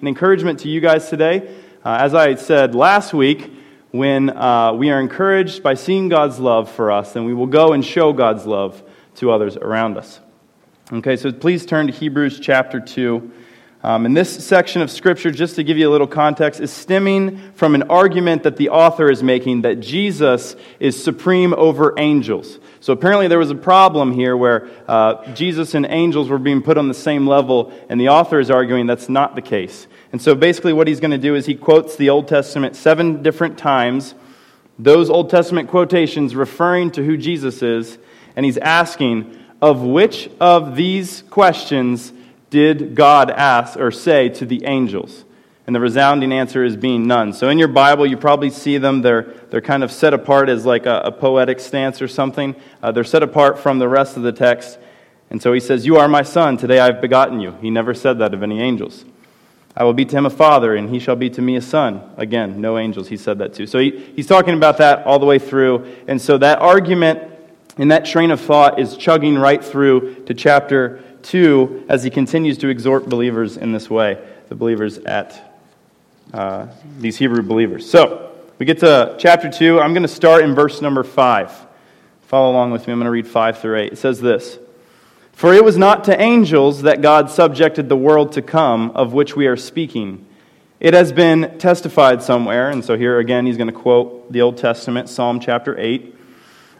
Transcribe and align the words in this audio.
an 0.00 0.08
encouragement 0.08 0.60
to 0.60 0.68
you 0.68 0.80
guys 0.80 1.10
today. 1.10 1.54
Uh, 1.84 1.98
as 2.00 2.14
I 2.14 2.34
said 2.36 2.74
last 2.74 3.12
week, 3.12 3.52
when 3.90 4.30
uh, 4.30 4.72
we 4.72 4.90
are 4.90 4.98
encouraged 4.98 5.62
by 5.62 5.74
seeing 5.74 6.08
God's 6.08 6.38
love 6.38 6.70
for 6.70 6.90
us, 6.90 7.12
then 7.12 7.26
we 7.26 7.34
will 7.34 7.46
go 7.46 7.74
and 7.74 7.84
show 7.84 8.14
God's 8.14 8.46
love 8.46 8.82
to 9.16 9.30
others 9.30 9.58
around 9.58 9.98
us. 9.98 10.18
Okay, 10.90 11.16
so 11.16 11.30
please 11.32 11.66
turn 11.66 11.86
to 11.86 11.92
Hebrews 11.92 12.40
chapter 12.40 12.80
2. 12.80 13.30
Um, 13.82 14.04
and 14.04 14.14
this 14.14 14.44
section 14.44 14.82
of 14.82 14.90
Scripture, 14.90 15.30
just 15.30 15.56
to 15.56 15.64
give 15.64 15.78
you 15.78 15.88
a 15.88 15.92
little 15.92 16.06
context, 16.06 16.60
is 16.60 16.70
stemming 16.70 17.52
from 17.52 17.74
an 17.74 17.84
argument 17.84 18.42
that 18.42 18.56
the 18.56 18.68
author 18.68 19.10
is 19.10 19.22
making 19.22 19.62
that 19.62 19.80
Jesus 19.80 20.54
is 20.78 21.02
supreme 21.02 21.54
over 21.54 21.94
angels. 21.98 22.58
So 22.80 22.92
apparently 22.92 23.28
there 23.28 23.38
was 23.38 23.50
a 23.50 23.54
problem 23.54 24.12
here 24.12 24.36
where 24.36 24.68
uh, 24.86 25.32
Jesus 25.32 25.74
and 25.74 25.86
angels 25.86 26.28
were 26.28 26.38
being 26.38 26.60
put 26.60 26.76
on 26.76 26.88
the 26.88 26.94
same 26.94 27.26
level, 27.26 27.72
and 27.88 27.98
the 27.98 28.10
author 28.10 28.38
is 28.38 28.50
arguing 28.50 28.86
that's 28.86 29.08
not 29.08 29.34
the 29.34 29.42
case. 29.42 29.86
And 30.12 30.20
so 30.20 30.34
basically 30.34 30.72
what 30.72 30.88
he's 30.88 31.00
going 31.00 31.12
to 31.12 31.18
do 31.18 31.34
is 31.34 31.46
he 31.46 31.54
quotes 31.54 31.96
the 31.96 32.10
Old 32.10 32.28
Testament 32.28 32.76
seven 32.76 33.22
different 33.22 33.58
times, 33.58 34.14
those 34.78 35.10
Old 35.10 35.30
Testament 35.30 35.68
quotations 35.68 36.34
referring 36.34 36.90
to 36.92 37.04
who 37.04 37.16
Jesus 37.16 37.62
is, 37.62 37.98
and 38.34 38.44
he's 38.44 38.58
asking, 38.58 39.36
of 39.60 39.82
which 39.82 40.30
of 40.40 40.74
these 40.74 41.22
questions 41.30 42.12
did 42.48 42.94
God 42.94 43.30
ask 43.30 43.78
or 43.78 43.90
say 43.90 44.28
to 44.30 44.46
the 44.46 44.64
angels? 44.64 45.24
And 45.66 45.76
the 45.76 45.80
resounding 45.80 46.32
answer 46.32 46.64
is 46.64 46.76
being 46.76 47.06
none. 47.06 47.32
So 47.32 47.48
in 47.48 47.58
your 47.58 47.68
Bible, 47.68 48.04
you 48.04 48.16
probably 48.16 48.50
see 48.50 48.78
them. 48.78 49.02
They're, 49.02 49.34
they're 49.50 49.60
kind 49.60 49.84
of 49.84 49.92
set 49.92 50.12
apart 50.12 50.48
as 50.48 50.66
like 50.66 50.86
a, 50.86 51.02
a 51.04 51.12
poetic 51.12 51.60
stance 51.60 52.02
or 52.02 52.08
something. 52.08 52.56
Uh, 52.82 52.90
they're 52.90 53.04
set 53.04 53.22
apart 53.22 53.58
from 53.58 53.78
the 53.78 53.88
rest 53.88 54.16
of 54.16 54.24
the 54.24 54.32
text. 54.32 54.78
And 55.28 55.40
so 55.40 55.52
he 55.52 55.60
says, 55.60 55.86
You 55.86 55.96
are 55.98 56.08
my 56.08 56.22
son. 56.22 56.56
Today 56.56 56.80
I've 56.80 57.00
begotten 57.00 57.38
you. 57.38 57.52
He 57.60 57.70
never 57.70 57.94
said 57.94 58.18
that 58.18 58.34
of 58.34 58.42
any 58.42 58.60
angels. 58.60 59.04
I 59.76 59.84
will 59.84 59.92
be 59.92 60.04
to 60.04 60.16
him 60.16 60.26
a 60.26 60.30
father, 60.30 60.74
and 60.74 60.90
he 60.90 60.98
shall 60.98 61.16
be 61.16 61.30
to 61.30 61.42
me 61.42 61.56
a 61.56 61.62
son. 61.62 62.02
Again, 62.16 62.60
no 62.60 62.76
angels, 62.76 63.08
he 63.08 63.16
said 63.16 63.38
that 63.38 63.54
too. 63.54 63.66
So 63.66 63.78
he, 63.78 64.12
he's 64.16 64.26
talking 64.26 64.54
about 64.54 64.78
that 64.78 65.06
all 65.06 65.18
the 65.18 65.26
way 65.26 65.38
through. 65.38 65.86
And 66.08 66.20
so 66.20 66.38
that 66.38 66.60
argument 66.60 67.22
and 67.78 67.90
that 67.92 68.04
train 68.04 68.30
of 68.30 68.40
thought 68.40 68.80
is 68.80 68.96
chugging 68.96 69.38
right 69.38 69.64
through 69.64 70.24
to 70.24 70.34
chapter 70.34 71.02
2 71.22 71.86
as 71.88 72.02
he 72.02 72.10
continues 72.10 72.58
to 72.58 72.68
exhort 72.68 73.08
believers 73.08 73.56
in 73.56 73.72
this 73.72 73.88
way, 73.88 74.18
the 74.48 74.54
believers 74.54 74.98
at 74.98 75.54
uh, 76.34 76.66
these 76.98 77.16
Hebrew 77.16 77.42
believers. 77.42 77.88
So, 77.88 78.26
we 78.60 78.66
get 78.66 78.80
to 78.80 79.16
chapter 79.18 79.50
2. 79.50 79.80
I'm 79.80 79.94
going 79.94 80.02
to 80.02 80.08
start 80.08 80.44
in 80.44 80.54
verse 80.54 80.82
number 80.82 81.02
5. 81.02 81.66
Follow 82.26 82.50
along 82.50 82.72
with 82.72 82.86
me. 82.86 82.92
I'm 82.92 82.98
going 82.98 83.06
to 83.06 83.10
read 83.10 83.26
5 83.26 83.58
through 83.58 83.78
8. 83.78 83.92
It 83.92 83.96
says 83.96 84.20
this 84.20 84.58
For 85.40 85.54
it 85.54 85.64
was 85.64 85.78
not 85.78 86.04
to 86.04 86.20
angels 86.20 86.82
that 86.82 87.00
God 87.00 87.30
subjected 87.30 87.88
the 87.88 87.96
world 87.96 88.32
to 88.32 88.42
come, 88.42 88.90
of 88.90 89.14
which 89.14 89.34
we 89.34 89.46
are 89.46 89.56
speaking. 89.56 90.26
It 90.80 90.92
has 90.92 91.12
been 91.12 91.58
testified 91.58 92.22
somewhere, 92.22 92.68
and 92.68 92.84
so 92.84 92.98
here 92.98 93.18
again 93.18 93.46
he's 93.46 93.56
going 93.56 93.72
to 93.72 93.72
quote 93.72 94.30
the 94.30 94.42
Old 94.42 94.58
Testament, 94.58 95.08
Psalm 95.08 95.40
chapter 95.40 95.78
8. 95.78 96.14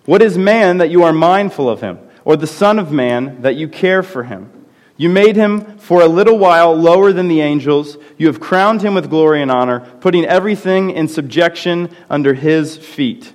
What 0.04 0.20
is 0.20 0.36
man 0.36 0.76
that 0.76 0.90
you 0.90 1.04
are 1.04 1.12
mindful 1.12 1.70
of 1.70 1.80
him? 1.80 2.00
or 2.24 2.36
the 2.36 2.46
Son 2.46 2.78
of 2.78 2.92
Man, 2.92 3.42
that 3.42 3.56
you 3.56 3.68
care 3.68 4.02
for 4.02 4.24
him. 4.24 4.50
You 4.96 5.08
made 5.08 5.36
him 5.36 5.78
for 5.78 6.02
a 6.02 6.08
little 6.08 6.38
while 6.38 6.74
lower 6.74 7.12
than 7.12 7.28
the 7.28 7.40
angels. 7.40 7.96
You 8.18 8.26
have 8.26 8.40
crowned 8.40 8.82
him 8.82 8.94
with 8.94 9.08
glory 9.08 9.40
and 9.40 9.50
honor, 9.50 9.80
putting 10.00 10.26
everything 10.26 10.90
in 10.90 11.08
subjection 11.08 11.94
under 12.10 12.34
his 12.34 12.76
feet. 12.76 13.32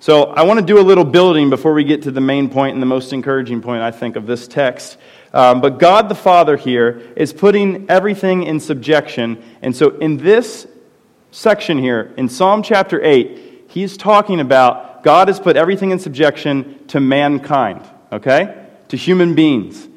So 0.00 0.24
I 0.24 0.42
want 0.42 0.60
to 0.60 0.66
do 0.66 0.78
a 0.78 0.82
little 0.82 1.04
building 1.04 1.50
before 1.50 1.74
we 1.74 1.84
get 1.84 2.02
to 2.02 2.10
the 2.10 2.20
main 2.20 2.48
point 2.48 2.74
and 2.74 2.82
the 2.82 2.86
most 2.86 3.12
encouraging 3.12 3.60
point, 3.62 3.82
I 3.82 3.90
think, 3.90 4.16
of 4.16 4.26
this 4.26 4.46
text. 4.46 4.96
Um, 5.32 5.60
but 5.60 5.78
God 5.78 6.08
the 6.08 6.14
Father 6.14 6.56
here 6.56 7.02
is 7.16 7.32
putting 7.32 7.90
everything 7.90 8.44
in 8.44 8.60
subjection. 8.60 9.42
And 9.60 9.74
so 9.74 9.90
in 9.98 10.18
this 10.18 10.66
section 11.32 11.78
here, 11.78 12.14
in 12.16 12.28
Psalm 12.28 12.62
chapter 12.62 13.02
8, 13.02 13.66
he's 13.68 13.96
talking 13.96 14.40
about 14.40 15.02
God 15.02 15.28
has 15.28 15.40
put 15.40 15.56
everything 15.56 15.90
in 15.90 15.98
subjection 15.98 16.86
to 16.88 17.00
mankind 17.00 17.84
okay? 18.12 18.66
To 18.88 18.96
human 18.96 19.34
beings. 19.34 19.88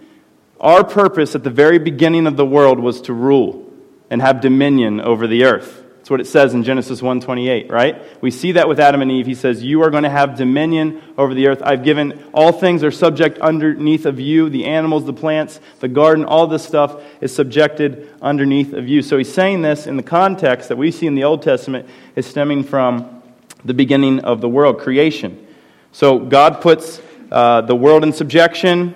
Our 0.60 0.84
purpose 0.84 1.36
at 1.36 1.44
the 1.44 1.50
very 1.50 1.80
beginning 1.80 2.28
of 2.28 2.38
the 2.38 2.46
world 2.46 2.80
was 2.80 3.02
to 3.02 3.14
rule 3.14 3.72
and 4.10 4.22
have 4.22 4.42
dominion 4.42 5.02
over 5.02 5.28
the 5.28 5.46
earth. 5.46 5.81
What 6.12 6.20
it 6.20 6.28
says 6.28 6.54
in 6.54 6.64
Genesis 6.64 7.02
1:28, 7.02 7.72
right? 7.72 8.02
We 8.22 8.32
see 8.32 8.52
that 8.52 8.68
with 8.68 8.82
Adam 8.82 9.02
and 9.02 9.10
Eve. 9.10 9.26
He 9.26 9.34
says, 9.34 9.64
"You 9.64 9.82
are 9.82 9.90
going 9.90 10.04
to 10.04 10.10
have 10.10 10.36
dominion 10.36 11.02
over 11.18 11.34
the 11.34 11.48
earth. 11.48 11.62
I've 11.64 11.86
given 11.86 12.20
all 12.34 12.52
things 12.52 12.84
are 12.84 12.92
subject 12.92 13.40
underneath 13.40 14.06
of 14.06 14.20
you, 14.20 14.50
the 14.50 14.66
animals, 14.66 15.06
the 15.06 15.14
plants, 15.14 15.62
the 15.80 15.88
garden, 15.88 16.26
all 16.26 16.48
this 16.48 16.64
stuff 16.64 17.02
is 17.22 17.34
subjected 17.34 18.10
underneath 18.22 18.74
of 18.74 18.90
you." 18.90 19.02
So 19.02 19.18
he's 19.18 19.34
saying 19.34 19.62
this 19.62 19.88
in 19.88 19.96
the 19.96 20.04
context 20.04 20.68
that 20.68 20.78
we 20.78 20.92
see 20.92 21.08
in 21.08 21.16
the 21.16 21.24
Old 21.24 21.44
Testament 21.44 21.88
is 22.18 22.26
stemming 22.26 22.66
from 22.66 23.24
the 23.64 23.74
beginning 23.74 24.20
of 24.20 24.42
the 24.42 24.50
world, 24.50 24.80
creation. 24.80 25.48
So 25.94 26.20
God 26.20 26.60
puts 26.60 27.02
uh, 27.32 27.62
the 27.62 27.76
world 27.76 28.04
in 28.04 28.12
subjection 28.12 28.96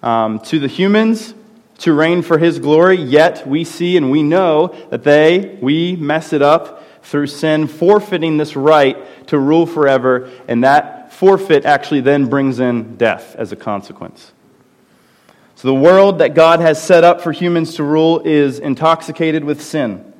um, 0.00 0.38
to 0.44 0.60
the 0.60 0.68
humans 0.68 1.34
to 1.82 1.92
reign 1.92 2.22
for 2.22 2.38
his 2.38 2.58
glory, 2.58 2.96
yet 2.96 3.46
we 3.46 3.64
see 3.64 3.96
and 3.96 4.10
we 4.10 4.22
know 4.22 4.68
that 4.90 5.02
they, 5.02 5.58
we 5.60 5.96
mess 5.96 6.32
it 6.32 6.42
up 6.42 6.84
through 7.04 7.26
sin, 7.26 7.66
forfeiting 7.66 8.36
this 8.36 8.54
right 8.54 9.26
to 9.26 9.38
rule 9.38 9.66
forever, 9.66 10.30
and 10.46 10.62
that 10.62 11.12
forfeit 11.12 11.64
actually 11.64 12.00
then 12.00 12.26
brings 12.26 12.60
in 12.60 12.96
death 12.96 13.34
as 13.36 13.50
a 13.50 13.56
consequence. 13.56 14.32
So 15.56 15.68
the 15.68 15.74
world 15.74 16.18
that 16.18 16.34
God 16.34 16.60
has 16.60 16.82
set 16.82 17.02
up 17.02 17.20
for 17.20 17.32
humans 17.32 17.74
to 17.76 17.84
rule 17.84 18.20
is 18.20 18.60
intoxicated 18.60 19.42
with 19.42 19.60
sin. 19.60 20.12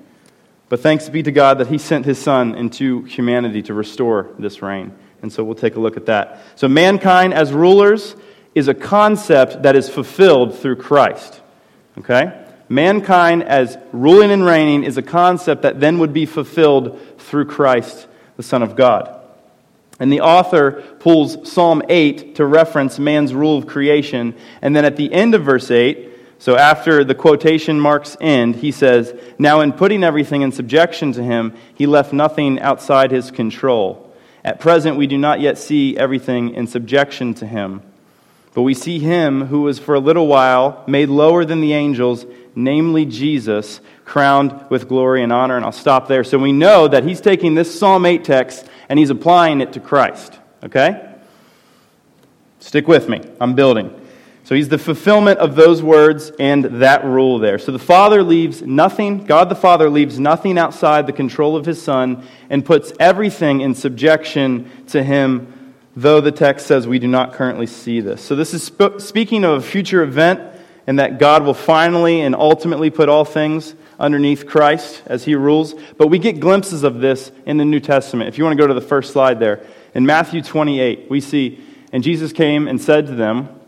But 0.69 0.81
thanks 0.81 1.09
be 1.09 1.23
to 1.23 1.33
God 1.33 1.59
that 1.59 1.69
He 1.69 1.79
sent 1.79 2.07
His 2.07 2.19
Son 2.19 2.55
into 2.57 3.03
humanity 3.05 3.63
to 3.63 3.75
restore 3.75 4.31
this 4.39 4.63
reign. 4.63 4.97
And 5.21 5.33
so 5.33 5.45
we'll 5.45 5.55
take 5.55 5.77
a 5.77 5.81
look 5.81 5.97
at 5.97 6.07
that. 6.07 6.43
So, 6.57 6.67
mankind 6.67 7.35
as 7.35 7.53
rulers 7.53 8.17
is 8.55 8.69
a 8.69 8.75
concept 8.75 9.63
that 9.63 9.77
is 9.77 9.89
fulfilled 9.89 10.59
through 10.59 10.77
Christ. 10.77 11.42
Okay? 11.99 12.47
Mankind 12.69 13.43
as 13.43 13.77
ruling 13.93 14.31
and 14.31 14.45
reigning 14.45 14.85
is 14.85 14.97
a 14.97 15.03
concept 15.03 15.63
that 15.63 15.81
then 15.81 15.99
would 15.99 16.13
be 16.13 16.27
fulfilled 16.27 16.99
through 17.19 17.45
Christ, 17.47 18.07
the 18.37 18.43
Son 18.43 18.63
of 18.63 18.77
God. 18.77 19.21
And 20.01 20.11
the 20.13 20.23
author 20.23 20.83
pulls 20.99 21.53
Psalm 21.53 21.83
8 21.89 22.37
to 22.37 22.47
reference 22.47 22.99
man's 22.99 23.35
rule 23.35 23.59
of 23.59 23.67
creation. 23.67 24.35
And 24.61 24.75
then 24.75 24.85
at 24.85 24.97
the 24.97 25.13
end 25.13 25.35
of 25.35 25.45
verse 25.45 25.71
8, 25.71 26.11
so 26.39 26.57
after 26.57 27.05
the 27.05 27.15
quotation 27.15 27.79
marks 27.79 28.17
end, 28.21 28.57
he 28.57 28.73
says, 28.73 29.15
Now 29.39 29.61
in 29.61 29.73
putting 29.73 30.03
everything 30.03 30.43
in 30.43 30.51
subjection 30.51 31.13
to 31.13 31.23
him, 31.23 31.55
he 31.75 31.87
left 31.87 32.13
nothing 32.13 32.59
outside 32.59 33.13
his 33.13 33.31
control. 33.31 34.13
At 34.45 34.59
present, 34.59 34.97
we 34.97 35.07
do 35.07 35.19
not 35.19 35.41
yet 35.41 35.57
see 35.57 35.97
everything 35.97 36.55
in 36.55 36.67
subjection 36.67 37.35
to 37.35 37.47
him. 37.47 37.83
But 38.55 38.63
we 38.63 38.75
see 38.75 38.99
him 38.99 39.47
who 39.47 39.63
was 39.63 39.79
for 39.79 39.95
a 39.95 40.01
little 40.01 40.27
while 40.27 40.85
made 40.87 41.09
lower 41.09 41.45
than 41.45 41.61
the 41.61 41.73
angels, 41.73 42.27
namely 42.55 43.07
Jesus, 43.07 43.81
crowned 44.05 44.69
with 44.69 44.89
glory 44.89 45.23
and 45.23 45.33
honor. 45.33 45.57
And 45.57 45.65
I'll 45.65 45.73
stop 45.73 46.07
there. 46.09 46.23
So 46.23 46.39
we 46.39 46.53
know 46.53 46.87
that 46.87 47.05
he's 47.05 47.21
taking 47.21 47.55
this 47.55 47.79
Psalm 47.79 48.05
8 48.05 48.25
text 48.25 48.67
and 48.89 48.99
he's 48.99 49.11
applying 49.11 49.61
it 49.61 49.73
to 49.73 49.81
Christ. 49.81 50.39
Okay? 50.63 51.09
Stick 52.61 52.87
with 52.87 53.09
me. 53.09 53.23
I'm 53.41 53.55
building. 53.55 53.99
So 54.45 54.57
he's 54.57 54.69
the 54.69 54.79
fulfillment 54.79 55.39
of 55.39 55.55
those 55.55 55.83
words 55.83 56.33
and 56.39 56.65
that 56.83 57.05
rule 57.05 57.39
there. 57.39 57.59
So 57.59 57.73
the 57.73 57.79
Father 57.79 58.23
leaves 58.23 58.61
nothing, 58.61 59.25
God 59.25 59.49
the 59.49 59.55
Father 59.55 59.89
leaves 59.89 60.19
nothing 60.19 60.59
outside 60.59 61.07
the 61.07 61.13
control 61.13 61.57
of 61.57 61.65
his 61.65 61.81
Son 61.81 62.27
and 62.51 62.65
puts 62.65 62.93
everything 62.99 63.61
in 63.61 63.75
subjection 63.75 64.71
to 64.89 65.03
him, 65.03 65.62
though 65.95 66.21
the 66.21 66.33
text 66.33 66.67
says 66.67 66.87
we 66.87 66.99
do 66.99 67.09
not 67.09 67.33
currently 67.33 67.67
see 67.67 68.01
this. 68.01 68.23
So 68.23 68.35
this 68.35 68.55
is 68.55 68.65
sp- 68.65 68.99
speaking 68.99 69.45
of 69.45 69.59
a 69.59 69.67
future 69.67 70.03
event 70.03 70.41
and 70.87 70.99
that 70.99 71.19
God 71.19 71.45
will 71.45 71.55
finally 71.55 72.21
and 72.23 72.35
ultimately 72.35 72.91
put 72.91 73.09
all 73.09 73.25
things 73.25 73.75
underneath 74.01 74.47
Christ 74.47 75.03
as 75.07 75.25
he 75.25 75.35
rules. 75.35 75.75
But 75.97 76.09
we 76.09 76.19
get 76.19 76.41
glimpses 76.41 76.83
of 76.83 77.01
this 77.01 77.31
in 77.47 77.57
the 77.57 77.65
New 77.65 77.81
Testament. 77.81 78.29
If 78.29 78.39
you 78.39 78.45
want 78.45 78.57
to 78.57 78.63
go 78.63 78.67
to 78.67 78.75
the 78.75 78.81
first 78.81 79.13
slide 79.13 79.39
there, 79.39 79.65
in 79.95 80.07
Matthew 80.07 80.43
28, 80.43 81.09
we 81.11 81.21
see, 81.21 81.63
and 81.93 82.03
Jesus 82.03 82.33
came 82.33 82.67
and 82.67 82.81
said 82.81 83.07
to 83.07 83.15
them, 83.15 83.61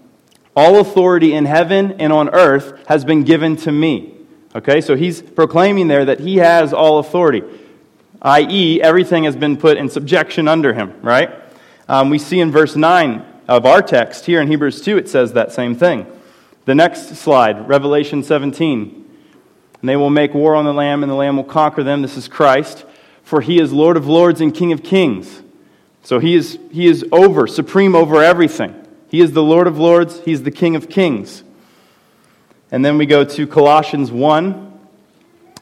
all 0.57 0.81
authority 0.81 1.35
in 1.35 1.45
heaven 1.47 2.01
and 2.01 2.13
on 2.13 2.31
earth 2.31 2.87
has 2.87 3.05
been 3.05 3.25
given 3.25 3.57
to 3.59 3.73
me. 3.73 4.15
Okay, 4.55 4.81
so 4.81 4.95
he's 4.95 5.21
proclaiming 5.21 5.89
there 5.89 6.05
that 6.05 6.21
he 6.21 6.37
has 6.37 6.73
all 6.73 6.99
authority, 7.01 7.43
i.e., 8.23 8.81
everything 8.81 9.25
has 9.25 9.35
been 9.35 9.57
put 9.57 9.77
in 9.77 9.89
subjection 9.89 10.47
under 10.47 10.73
him, 10.73 10.95
right? 11.03 11.44
Um, 11.89 12.11
we 12.11 12.19
see 12.19 12.41
in 12.41 12.51
verse 12.51 12.77
9 12.77 13.25
of 13.47 13.67
our 13.67 13.83
text 13.83 14.27
here 14.27 14.41
in 14.41 14.49
Hebrews 14.49 14.81
2, 14.81 14.97
it 14.97 15.09
says 15.09 15.35
that 15.35 15.53
same 15.53 15.75
thing. 15.75 16.07
The 16.65 16.75
next 16.75 17.15
slide, 17.17 17.69
Revelation 17.69 18.23
17. 18.23 19.01
And 19.81 19.89
they 19.89 19.97
will 19.97 20.11
make 20.11 20.33
war 20.33 20.55
on 20.55 20.65
the 20.65 20.73
Lamb, 20.73 21.03
and 21.03 21.11
the 21.13 21.17
Lamb 21.17 21.37
will 21.37 21.45
conquer 21.45 21.83
them. 21.83 22.01
This 22.01 22.17
is 22.17 22.27
Christ, 22.27 22.87
for 23.23 23.43
he 23.43 23.61
is 23.61 23.73
Lord 23.73 23.99
of 23.99 24.07
lords 24.07 24.41
and 24.41 24.55
King 24.55 24.73
of 24.73 24.83
kings. 24.83 25.43
So 26.03 26.19
he 26.19 26.35
is, 26.35 26.59
he 26.71 26.87
is 26.87 27.05
over, 27.13 27.47
supreme 27.47 27.95
over 27.95 28.23
everything. 28.23 28.75
He 29.09 29.21
is 29.21 29.33
the 29.33 29.43
Lord 29.43 29.67
of 29.67 29.79
lords, 29.79 30.21
He's 30.25 30.43
the 30.43 30.51
King 30.51 30.77
of 30.77 30.89
kings. 30.89 31.45
And 32.71 32.85
then 32.85 32.99
we 32.99 33.07
go 33.07 33.25
to 33.25 33.47
Colossians 33.47 34.11
1. 34.11 34.73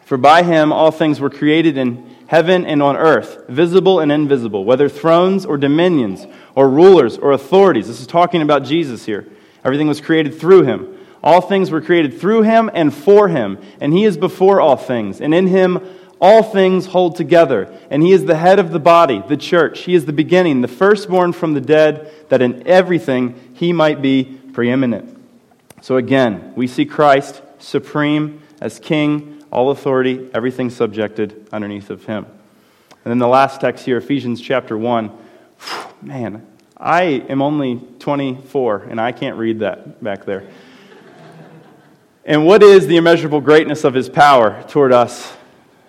For 0.05 0.17
by 0.17 0.43
him 0.43 0.73
all 0.73 0.91
things 0.91 1.21
were 1.21 1.31
created 1.31 1.77
in 1.79 2.12
heaven 2.33 2.65
and 2.65 2.83
on 2.83 2.97
earth, 2.97 3.45
visible 3.47 4.01
and 4.01 4.11
invisible, 4.11 4.65
whether 4.65 4.89
thrones 4.89 5.45
or 5.45 5.59
dominions 5.59 6.27
or 6.55 6.67
rulers 6.67 7.19
or 7.19 7.33
authorities. 7.33 7.89
This 7.89 8.01
is 8.01 8.07
talking 8.07 8.41
about 8.41 8.65
Jesus 8.65 9.05
here. 9.05 9.27
Everything 9.63 9.87
was 9.87 10.01
created 10.01 10.41
through 10.41 10.63
him. 10.63 10.99
All 11.23 11.43
things 11.43 11.71
were 11.71 11.83
created 11.83 12.19
through 12.19 12.41
him 12.45 12.71
and 12.73 12.93
for 12.93 13.29
him, 13.29 13.59
and 13.83 13.93
he 13.93 14.05
is 14.05 14.17
before 14.17 14.63
all 14.63 14.79
things, 14.79 15.21
and 15.21 15.35
in 15.35 15.47
him 15.47 15.79
all 16.23 16.43
things 16.43 16.87
hold 16.87 17.17
together. 17.17 17.71
And 17.91 18.03
he 18.03 18.13
is 18.13 18.25
the 18.25 18.37
head 18.39 18.59
of 18.59 18.71
the 18.71 18.81
body, 18.81 19.23
the 19.29 19.37
church. 19.37 19.81
He 19.81 19.95
is 19.95 20.07
the 20.07 20.13
beginning, 20.15 20.63
the 20.63 20.69
firstborn 20.69 21.35
from 21.35 21.53
the 21.53 21.61
dead, 21.61 22.11
that 22.31 22.41
in 22.41 22.67
everything 22.67 23.53
he 23.53 23.75
might 23.75 24.01
be 24.01 24.41
preeminent. 24.55 25.23
So 25.83 25.99
again, 25.99 26.55
we 26.57 26.67
see 26.67 26.87
Christ 26.87 27.43
supreme 27.59 28.41
as 28.59 28.79
king, 28.79 29.32
all 29.53 29.71
authority, 29.71 30.31
everything 30.33 30.71
subjected 30.71 31.47
underneath 31.53 31.91
of 31.91 32.07
him. 32.07 32.25
And 33.05 33.11
then 33.11 33.19
the 33.19 33.29
last 33.29 33.61
text 33.61 33.85
here, 33.85 33.99
Ephesians 33.99 34.41
chapter 34.41 34.77
1. 34.79 35.11
Man, 36.01 36.47
I 36.77 37.03
am 37.03 37.43
only 37.43 37.81
24, 37.99 38.87
and 38.91 39.01
I 39.01 39.13
can't 39.13 39.37
read 39.37 39.61
that 39.61 40.03
back 40.03 40.25
there. 40.25 40.49
And 42.25 42.47
what 42.47 42.63
is 42.63 42.87
the 42.87 42.97
immeasurable 42.97 43.41
greatness 43.41 43.85
of 43.85 43.95
his 43.95 44.09
power 44.09 44.65
toward 44.69 44.93
us 44.93 45.33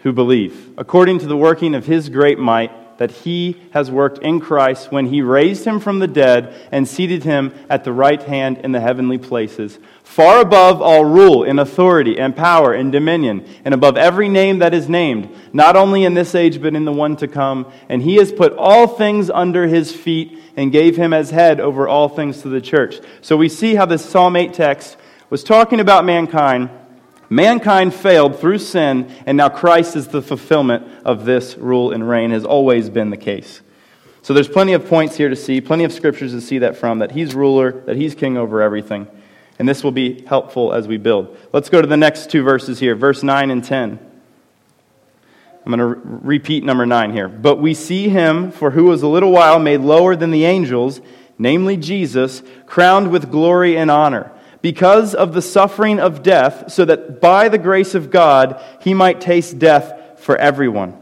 who 0.02 0.12
believe? 0.12 0.74
According 0.78 1.20
to 1.20 1.28
the 1.28 1.38
working 1.38 1.74
of 1.74 1.86
his 1.86 2.10
great 2.10 2.38
might, 2.38 2.72
that 2.98 3.12
he 3.12 3.62
has 3.72 3.90
worked 3.90 4.20
in 4.20 4.40
Christ 4.40 4.92
when 4.92 5.08
he 5.08 5.22
raised 5.22 5.66
him 5.66 5.80
from 5.80 6.00
the 6.00 6.08
dead 6.08 6.54
and 6.72 6.88
seated 6.88 7.24
him 7.24 7.54
at 7.70 7.84
the 7.84 7.94
right 7.94 8.22
hand 8.22 8.60
in 8.60 8.72
the 8.72 8.80
heavenly 8.80 9.18
places, 9.18 9.80
far 10.04 10.42
above 10.42 10.82
all 10.82 11.06
rule 11.06 11.44
and 11.44 11.60
authority 11.60 12.20
and 12.20 12.36
power 12.36 12.74
and 12.74 12.92
dominion, 12.92 13.46
and 13.66 13.74
above 13.74 13.98
every 13.98 14.30
name 14.30 14.60
that 14.60 14.74
is 14.74 14.88
named, 14.88 15.30
not 15.52 15.76
only 15.76 16.04
in 16.04 16.14
this 16.14 16.36
age 16.36 16.62
but 16.62 16.76
in 16.76 16.86
the 16.86 16.92
one 16.92 17.16
to 17.18 17.28
come. 17.28 17.72
And 17.90 18.02
he 18.02 18.16
has 18.16 18.32
put 18.32 18.54
all 18.54 18.88
things 18.88 19.30
under 19.30 19.68
his 19.68 19.96
feet 19.96 20.40
and 20.56 20.72
gave 20.72 20.96
him 20.96 21.14
as 21.14 21.32
head 21.32 21.60
over 21.60 21.88
all 21.88 22.10
things 22.10 22.42
to 22.42 22.50
the 22.50 22.62
church. 22.62 23.00
So 23.22 23.38
we 23.38 23.50
see 23.50 23.76
how 23.76 23.86
this 23.86 24.06
Psalm 24.06 24.36
8 24.36 24.54
text 24.54 24.98
was 25.30 25.44
talking 25.44 25.80
about 25.80 26.06
mankind. 26.06 26.70
Mankind 27.34 27.96
failed 27.96 28.40
through 28.40 28.60
sin, 28.60 29.12
and 29.26 29.36
now 29.36 29.50
Christ 29.50 29.96
is 29.96 30.10
the 30.10 30.22
fulfillment 30.22 30.86
of 31.04 31.26
this 31.26 31.58
rule 31.58 31.92
and 31.92 32.08
reign, 32.08 32.30
has 32.30 32.46
always 32.46 32.92
been 32.92 33.10
the 33.10 33.18
case. 33.18 33.62
So 34.22 34.36
there's 34.36 34.48
plenty 34.48 34.74
of 34.74 34.88
points 34.88 35.18
here 35.18 35.30
to 35.30 35.36
see, 35.36 35.60
plenty 35.60 35.84
of 35.84 35.92
scriptures 35.92 36.32
to 36.34 36.42
see 36.42 36.60
that 36.60 36.78
from, 36.78 37.00
that 37.00 37.14
he's 37.14 37.34
ruler, 37.34 37.82
that 37.86 37.96
he's 37.96 38.14
king 38.14 38.38
over 38.38 38.62
everything. 38.62 39.08
And 39.58 39.68
this 39.68 39.84
will 39.84 39.92
be 39.92 40.24
helpful 40.26 40.74
as 40.74 40.88
we 40.88 40.98
build. 40.98 41.36
Let's 41.52 41.70
go 41.70 41.82
to 41.82 41.88
the 41.88 41.98
next 41.98 42.30
two 42.30 42.44
verses 42.44 42.80
here, 42.80 42.96
verse 42.96 43.24
9 43.24 43.50
and 43.50 43.64
10. 43.64 44.00
I'm 45.66 45.76
going 45.76 45.80
to 45.80 46.00
repeat 46.04 46.64
number 46.64 46.86
9 46.86 47.14
here. 47.14 47.28
But 47.28 47.56
we 47.56 47.74
see 47.74 48.10
him, 48.10 48.52
for 48.52 48.70
who 48.70 48.84
was 48.84 49.02
a 49.02 49.08
little 49.08 49.32
while 49.32 49.58
made 49.58 49.82
lower 49.82 50.16
than 50.16 50.30
the 50.30 50.46
angels, 50.46 51.02
namely 51.40 51.78
Jesus, 51.78 52.44
crowned 52.68 53.10
with 53.10 53.32
glory 53.32 53.76
and 53.76 53.90
honor 53.90 54.32
because 54.64 55.14
of 55.14 55.34
the 55.34 55.42
suffering 55.42 56.00
of 56.00 56.24
death, 56.24 56.72
so 56.72 56.86
that 56.86 57.20
by 57.20 57.50
the 57.50 57.58
grace 57.58 57.94
of 57.94 58.10
God 58.10 58.64
he 58.80 58.94
might 58.94 59.20
taste 59.20 59.60
death 59.60 60.22
for 60.22 60.38
everyone. 60.38 60.98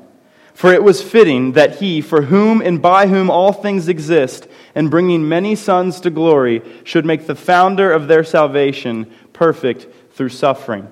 For 0.55 0.73
it 0.73 0.83
was 0.83 1.03
fitting 1.03 1.51
that 1.51 1.75
he, 1.75 2.01
for 2.01 2.23
whom 2.23 2.59
and 2.59 2.81
by 2.81 3.05
whom 3.05 3.29
all 3.29 3.53
things 3.53 3.87
exist, 3.87 4.47
and 4.73 4.89
bringing 4.89 5.29
many 5.29 5.55
sons 5.55 6.01
to 6.01 6.09
glory, 6.09 6.63
should 6.83 7.05
make 7.05 7.27
the 7.27 7.35
founder 7.35 7.93
of 7.93 8.07
their 8.07 8.23
salvation 8.23 9.11
perfect 9.31 9.87
through 10.13 10.29
suffering. 10.29 10.89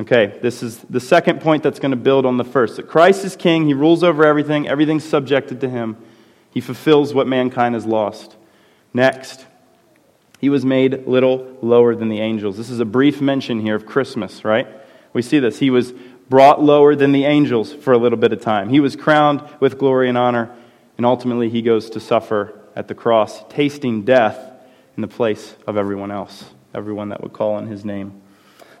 Okay, 0.00 0.38
this 0.42 0.64
is 0.64 0.78
the 0.90 0.98
second 0.98 1.40
point 1.40 1.62
that's 1.62 1.78
going 1.78 1.92
to 1.92 1.96
build 1.96 2.26
on 2.26 2.36
the 2.36 2.44
first. 2.44 2.76
That 2.76 2.88
Christ 2.88 3.24
is 3.24 3.36
king, 3.36 3.66
he 3.66 3.74
rules 3.74 4.02
over 4.02 4.24
everything, 4.24 4.66
everything's 4.66 5.04
subjected 5.04 5.60
to 5.60 5.68
him. 5.68 5.96
He 6.50 6.60
fulfills 6.60 7.14
what 7.14 7.28
mankind 7.28 7.74
has 7.76 7.86
lost. 7.86 8.36
Next, 8.92 9.46
he 10.40 10.48
was 10.48 10.64
made 10.64 11.06
little 11.06 11.58
lower 11.60 11.94
than 11.94 12.08
the 12.08 12.20
angels. 12.20 12.56
This 12.56 12.70
is 12.70 12.80
a 12.80 12.86
brief 12.86 13.20
mention 13.20 13.60
here 13.60 13.74
of 13.74 13.84
Christmas, 13.84 14.42
right? 14.42 14.66
We 15.12 15.20
see 15.20 15.38
this. 15.38 15.58
He 15.58 15.68
was 15.68 15.92
brought 16.30 16.62
lower 16.62 16.94
than 16.94 17.12
the 17.12 17.26
angels 17.26 17.74
for 17.74 17.92
a 17.92 17.98
little 17.98 18.16
bit 18.16 18.32
of 18.32 18.40
time. 18.40 18.70
He 18.70 18.80
was 18.80 18.96
crowned 18.96 19.42
with 19.60 19.78
glory 19.78 20.08
and 20.08 20.16
honor, 20.16 20.50
and 20.96 21.04
ultimately 21.04 21.50
he 21.50 21.60
goes 21.60 21.90
to 21.90 22.00
suffer 22.00 22.58
at 22.74 22.88
the 22.88 22.94
cross, 22.94 23.44
tasting 23.50 24.04
death 24.04 24.38
in 24.96 25.02
the 25.02 25.08
place 25.08 25.56
of 25.66 25.76
everyone 25.76 26.10
else, 26.10 26.44
everyone 26.74 27.10
that 27.10 27.22
would 27.22 27.34
call 27.34 27.54
on 27.54 27.66
his 27.66 27.84
name. 27.84 28.22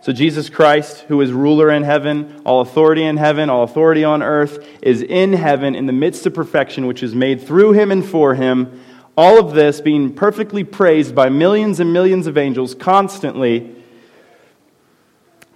So, 0.02 0.14
Jesus 0.14 0.48
Christ, 0.48 1.00
who 1.08 1.20
is 1.20 1.30
ruler 1.30 1.70
in 1.70 1.82
heaven, 1.82 2.40
all 2.46 2.62
authority 2.62 3.04
in 3.04 3.18
heaven, 3.18 3.50
all 3.50 3.64
authority 3.64 4.02
on 4.02 4.22
earth, 4.22 4.66
is 4.80 5.02
in 5.02 5.34
heaven 5.34 5.74
in 5.74 5.84
the 5.84 5.92
midst 5.92 6.24
of 6.24 6.32
perfection, 6.32 6.86
which 6.86 7.02
is 7.02 7.14
made 7.14 7.46
through 7.46 7.72
him 7.72 7.90
and 7.90 8.02
for 8.02 8.34
him 8.34 8.80
all 9.16 9.38
of 9.38 9.54
this 9.54 9.80
being 9.80 10.14
perfectly 10.14 10.64
praised 10.64 11.14
by 11.14 11.28
millions 11.28 11.80
and 11.80 11.92
millions 11.92 12.26
of 12.26 12.38
angels 12.38 12.74
constantly, 12.74 13.74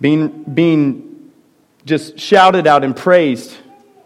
being, 0.00 0.42
being 0.42 1.32
just 1.84 2.18
shouted 2.18 2.66
out 2.66 2.84
and 2.84 2.96
praised 2.96 3.56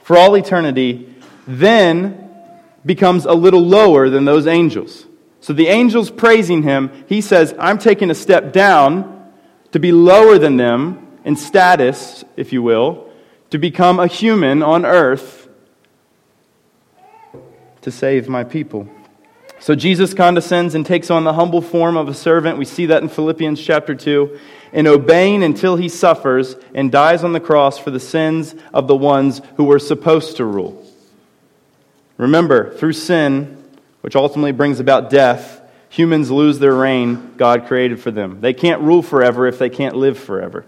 for 0.00 0.16
all 0.16 0.34
eternity, 0.36 1.14
then 1.46 2.30
becomes 2.84 3.24
a 3.24 3.32
little 3.32 3.62
lower 3.62 4.08
than 4.08 4.24
those 4.24 4.46
angels. 4.46 5.06
So 5.40 5.52
the 5.52 5.68
angels 5.68 6.10
praising 6.10 6.62
him, 6.62 6.90
he 7.08 7.20
says, 7.20 7.54
I'm 7.58 7.78
taking 7.78 8.10
a 8.10 8.14
step 8.14 8.52
down 8.52 9.32
to 9.72 9.78
be 9.78 9.92
lower 9.92 10.38
than 10.38 10.56
them 10.56 11.06
in 11.24 11.36
status, 11.36 12.24
if 12.36 12.52
you 12.52 12.62
will, 12.62 13.10
to 13.50 13.58
become 13.58 13.98
a 14.00 14.06
human 14.06 14.62
on 14.62 14.84
earth 14.84 15.48
to 17.82 17.90
save 17.90 18.28
my 18.28 18.44
people. 18.44 18.88
So 19.60 19.74
Jesus 19.74 20.14
condescends 20.14 20.74
and 20.74 20.86
takes 20.86 21.10
on 21.10 21.24
the 21.24 21.32
humble 21.32 21.60
form 21.60 21.96
of 21.96 22.08
a 22.08 22.14
servant. 22.14 22.58
We 22.58 22.64
see 22.64 22.86
that 22.86 23.02
in 23.02 23.08
Philippians 23.08 23.60
chapter 23.60 23.94
2. 23.94 24.38
In 24.72 24.86
obeying 24.86 25.42
until 25.42 25.76
he 25.76 25.88
suffers 25.88 26.56
and 26.74 26.92
dies 26.92 27.24
on 27.24 27.32
the 27.32 27.40
cross 27.40 27.78
for 27.78 27.90
the 27.90 28.00
sins 28.00 28.54
of 28.72 28.86
the 28.86 28.96
ones 28.96 29.40
who 29.56 29.64
were 29.64 29.78
supposed 29.78 30.36
to 30.36 30.44
rule. 30.44 30.84
Remember, 32.18 32.74
through 32.74 32.92
sin, 32.92 33.64
which 34.02 34.16
ultimately 34.16 34.52
brings 34.52 34.80
about 34.80 35.10
death, 35.10 35.60
humans 35.88 36.30
lose 36.30 36.58
their 36.58 36.74
reign 36.74 37.34
God 37.36 37.66
created 37.66 38.00
for 38.00 38.10
them. 38.10 38.40
They 38.40 38.52
can't 38.52 38.82
rule 38.82 39.02
forever 39.02 39.46
if 39.46 39.58
they 39.58 39.70
can't 39.70 39.96
live 39.96 40.18
forever. 40.18 40.66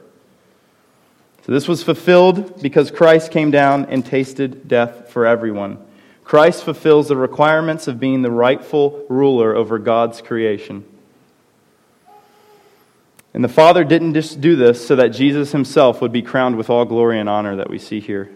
So 1.46 1.52
this 1.52 1.68
was 1.68 1.82
fulfilled 1.82 2.62
because 2.62 2.90
Christ 2.90 3.30
came 3.30 3.50
down 3.50 3.86
and 3.86 4.04
tasted 4.04 4.68
death 4.68 5.10
for 5.10 5.26
everyone. 5.26 5.78
Christ 6.24 6.64
fulfills 6.64 7.08
the 7.08 7.16
requirements 7.16 7.88
of 7.88 7.98
being 7.98 8.22
the 8.22 8.30
rightful 8.30 9.04
ruler 9.08 9.54
over 9.54 9.78
God's 9.78 10.20
creation. 10.20 10.84
And 13.32 13.44
the 13.44 13.48
Father 13.48 13.84
didn't 13.84 14.14
just 14.14 14.40
do 14.40 14.56
this 14.56 14.86
so 14.86 14.96
that 14.96 15.08
Jesus 15.08 15.52
himself 15.52 16.00
would 16.00 16.12
be 16.12 16.22
crowned 16.22 16.56
with 16.56 16.68
all 16.68 16.84
glory 16.84 17.18
and 17.20 17.28
honor 17.28 17.56
that 17.56 17.70
we 17.70 17.78
see 17.78 18.00
here 18.00 18.30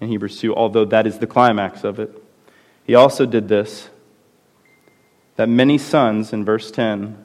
in 0.00 0.08
Hebrews 0.08 0.40
2, 0.40 0.54
although 0.54 0.84
that 0.84 1.06
is 1.06 1.18
the 1.18 1.26
climax 1.26 1.84
of 1.84 1.98
it. 1.98 2.22
He 2.84 2.94
also 2.94 3.26
did 3.26 3.48
this 3.48 3.90
that 5.34 5.48
many 5.48 5.76
sons, 5.76 6.32
in 6.32 6.44
verse 6.44 6.70
10, 6.70 7.22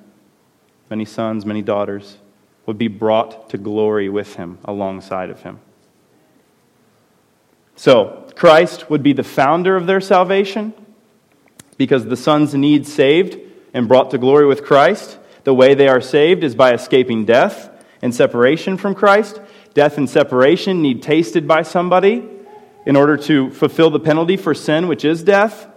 many 0.90 1.06
sons, 1.06 1.46
many 1.46 1.62
daughters, 1.62 2.18
would 2.66 2.78
be 2.78 2.90
brought 2.90 3.50
to 3.50 3.58
glory 3.58 4.10
with 4.10 4.36
him, 4.36 4.58
alongside 4.66 5.30
of 5.30 5.44
him. 5.44 5.60
So, 7.82 8.28
Christ 8.36 8.92
would 8.92 9.02
be 9.02 9.14
the 9.14 9.24
founder 9.24 9.76
of 9.76 9.88
their 9.88 10.02
salvation 10.02 10.76
because 11.78 12.06
the 12.06 12.16
sons 12.16 12.54
need 12.54 12.86
saved 12.86 13.40
and 13.74 13.88
brought 13.88 14.12
to 14.12 14.20
glory 14.20 14.46
with 14.46 14.64
Christ. 14.64 15.18
The 15.46 15.54
way 15.56 15.74
they 15.74 15.88
are 15.88 16.00
saved 16.00 16.44
is 16.44 16.54
by 16.54 16.74
escaping 16.74 17.26
death 17.26 17.72
and 18.04 18.14
separation 18.14 18.78
from 18.78 18.94
Christ. 18.94 19.42
Death 19.74 19.98
and 19.98 20.08
separation 20.08 20.84
need 20.84 21.02
tasted 21.02 21.48
by 21.48 21.64
somebody 21.64 22.24
in 22.86 22.96
order 22.96 23.18
to 23.18 23.50
fulfill 23.50 23.90
the 23.90 24.00
penalty 24.00 24.38
for 24.38 24.54
sin, 24.54 24.88
which 24.88 25.04
is 25.04 25.24
death. 25.24 25.68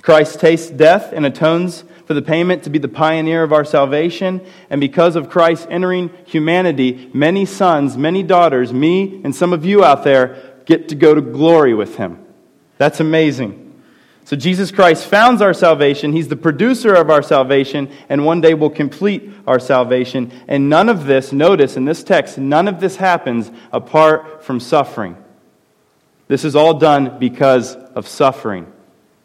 Christ 0.00 0.40
tastes 0.40 0.70
death 0.70 1.12
and 1.12 1.26
atones 1.26 1.84
for 2.06 2.14
the 2.14 2.22
payment 2.22 2.62
to 2.62 2.70
be 2.70 2.78
the 2.78 2.88
pioneer 2.88 3.42
of 3.42 3.52
our 3.52 3.66
salvation. 3.66 4.40
And 4.70 4.80
because 4.80 5.14
of 5.14 5.28
Christ 5.28 5.66
entering 5.68 6.08
humanity, 6.24 7.10
many 7.12 7.44
sons, 7.44 7.98
many 7.98 8.22
daughters, 8.22 8.72
me, 8.72 9.20
and 9.24 9.36
some 9.36 9.52
of 9.52 9.66
you 9.66 9.84
out 9.84 10.04
there 10.04 10.47
get 10.68 10.90
to 10.90 10.94
go 10.94 11.14
to 11.14 11.20
glory 11.22 11.72
with 11.72 11.96
him. 11.96 12.24
That's 12.76 13.00
amazing. 13.00 13.64
So 14.26 14.36
Jesus 14.36 14.70
Christ 14.70 15.06
founds 15.06 15.40
our 15.40 15.54
salvation. 15.54 16.12
He's 16.12 16.28
the 16.28 16.36
producer 16.36 16.92
of 16.94 17.08
our 17.08 17.22
salvation, 17.22 17.90
and 18.10 18.26
one 18.26 18.42
day 18.42 18.52
will 18.52 18.68
complete 18.68 19.32
our 19.46 19.58
salvation. 19.58 20.30
And 20.46 20.68
none 20.68 20.90
of 20.90 21.06
this, 21.06 21.32
notice 21.32 21.78
in 21.78 21.86
this 21.86 22.04
text, 22.04 22.36
none 22.36 22.68
of 22.68 22.78
this 22.78 22.96
happens 22.96 23.50
apart 23.72 24.44
from 24.44 24.60
suffering. 24.60 25.16
This 26.26 26.44
is 26.44 26.54
all 26.54 26.74
done 26.74 27.18
because 27.18 27.74
of 27.74 28.06
suffering. 28.06 28.70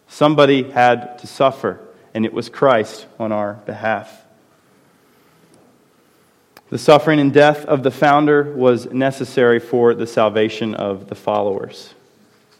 Somebody 0.07 0.71
had 0.71 1.17
to 1.19 1.27
suffer, 1.27 1.81
and 2.13 2.25
it 2.25 2.31
was 2.31 2.47
Christ 2.47 3.05
on 3.19 3.33
our 3.33 3.55
behalf. 3.65 4.22
The 6.73 6.79
suffering 6.79 7.19
and 7.19 7.31
death 7.31 7.65
of 7.65 7.83
the 7.83 7.91
founder 7.91 8.51
was 8.51 8.91
necessary 8.91 9.59
for 9.59 9.93
the 9.93 10.07
salvation 10.07 10.73
of 10.73 11.07
the 11.07 11.13
followers. 11.13 11.93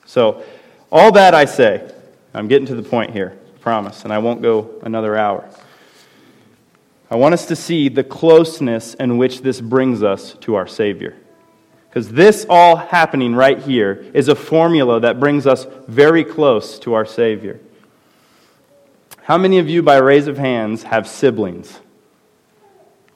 So, 0.05 0.43
all 0.91 1.11
that 1.13 1.33
I 1.33 1.45
say, 1.45 1.91
I'm 2.31 2.47
getting 2.47 2.67
to 2.67 2.75
the 2.75 2.83
point 2.83 3.09
here, 3.09 3.35
I 3.55 3.57
promise, 3.57 4.03
and 4.03 4.13
I 4.13 4.19
won't 4.19 4.43
go 4.43 4.69
another 4.83 5.17
hour. 5.17 5.49
I 7.09 7.15
want 7.15 7.33
us 7.33 7.47
to 7.47 7.55
see 7.55 7.89
the 7.89 8.03
closeness 8.03 8.93
in 8.93 9.17
which 9.17 9.41
this 9.41 9.59
brings 9.59 10.03
us 10.03 10.35
to 10.41 10.53
our 10.53 10.67
Savior. 10.67 11.15
Because 11.89 12.11
this 12.11 12.45
all 12.47 12.75
happening 12.75 13.33
right 13.33 13.57
here 13.57 14.05
is 14.13 14.27
a 14.27 14.35
formula 14.35 14.99
that 14.99 15.19
brings 15.19 15.47
us 15.47 15.65
very 15.87 16.23
close 16.23 16.77
to 16.81 16.93
our 16.93 17.07
Savior. 17.07 17.59
How 19.23 19.39
many 19.39 19.57
of 19.57 19.67
you, 19.67 19.81
by 19.81 19.97
raise 19.97 20.27
of 20.27 20.37
hands, 20.37 20.83
have 20.83 21.07
siblings? 21.07 21.79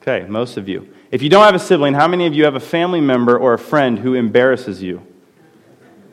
Okay, 0.07 0.25
most 0.25 0.55
of 0.55 0.69
you. 0.69 0.87
If 1.11 1.21
you 1.21 1.27
don't 1.27 1.43
have 1.43 1.53
a 1.53 1.59
sibling, 1.59 1.93
how 1.93 2.07
many 2.07 2.27
of 2.27 2.33
you 2.33 2.45
have 2.45 2.55
a 2.55 2.61
family 2.61 3.01
member 3.01 3.37
or 3.37 3.53
a 3.53 3.59
friend 3.59 3.99
who 3.99 4.13
embarrasses 4.13 4.81
you? 4.81 5.05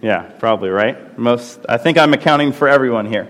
Yeah, 0.03 0.23
probably, 0.41 0.71
right? 0.71 1.17
Most 1.17 1.61
I 1.69 1.77
think 1.77 1.97
I'm 1.97 2.13
accounting 2.13 2.53
for 2.53 2.67
everyone 2.67 3.07
here. 3.07 3.29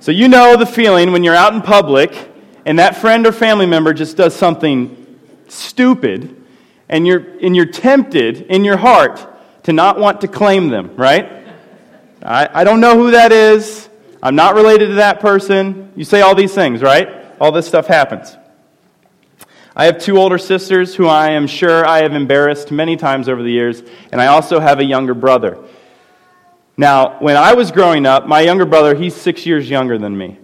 So 0.00 0.12
you 0.12 0.28
know 0.28 0.56
the 0.56 0.64
feeling 0.64 1.12
when 1.12 1.24
you're 1.24 1.34
out 1.34 1.52
in 1.52 1.60
public 1.60 2.16
and 2.64 2.78
that 2.78 2.96
friend 2.96 3.26
or 3.26 3.32
family 3.32 3.66
member 3.66 3.92
just 3.92 4.16
does 4.16 4.34
something 4.34 5.18
stupid 5.48 6.42
and 6.88 7.06
you're 7.06 7.36
and 7.42 7.54
you're 7.54 7.66
tempted 7.66 8.46
in 8.46 8.64
your 8.64 8.78
heart 8.78 9.26
to 9.64 9.74
not 9.74 9.98
want 9.98 10.22
to 10.22 10.28
claim 10.28 10.70
them, 10.70 10.96
right? 10.96 11.44
I, 12.22 12.48
I 12.50 12.64
don't 12.64 12.80
know 12.80 12.96
who 12.96 13.10
that 13.10 13.30
is. 13.30 13.90
I'm 14.22 14.36
not 14.36 14.54
related 14.54 14.86
to 14.86 14.94
that 14.94 15.20
person. 15.20 15.92
You 15.96 16.04
say 16.04 16.22
all 16.22 16.34
these 16.34 16.54
things, 16.54 16.80
right? 16.80 17.10
All 17.38 17.52
this 17.52 17.66
stuff 17.66 17.86
happens. 17.86 18.34
I 19.76 19.86
have 19.86 19.98
two 19.98 20.18
older 20.18 20.38
sisters 20.38 20.94
who 20.94 21.06
I 21.08 21.30
am 21.30 21.48
sure 21.48 21.84
I 21.84 22.02
have 22.02 22.14
embarrassed 22.14 22.70
many 22.70 22.96
times 22.96 23.28
over 23.28 23.42
the 23.42 23.50
years, 23.50 23.82
and 24.12 24.20
I 24.20 24.28
also 24.28 24.60
have 24.60 24.78
a 24.78 24.84
younger 24.84 25.14
brother. 25.14 25.58
Now, 26.76 27.18
when 27.18 27.36
I 27.36 27.54
was 27.54 27.72
growing 27.72 28.06
up, 28.06 28.26
my 28.26 28.40
younger 28.40 28.66
brother, 28.66 28.94
he's 28.94 29.16
six 29.16 29.44
years 29.46 29.68
younger 29.68 29.98
than 29.98 30.16
me. 30.16 30.38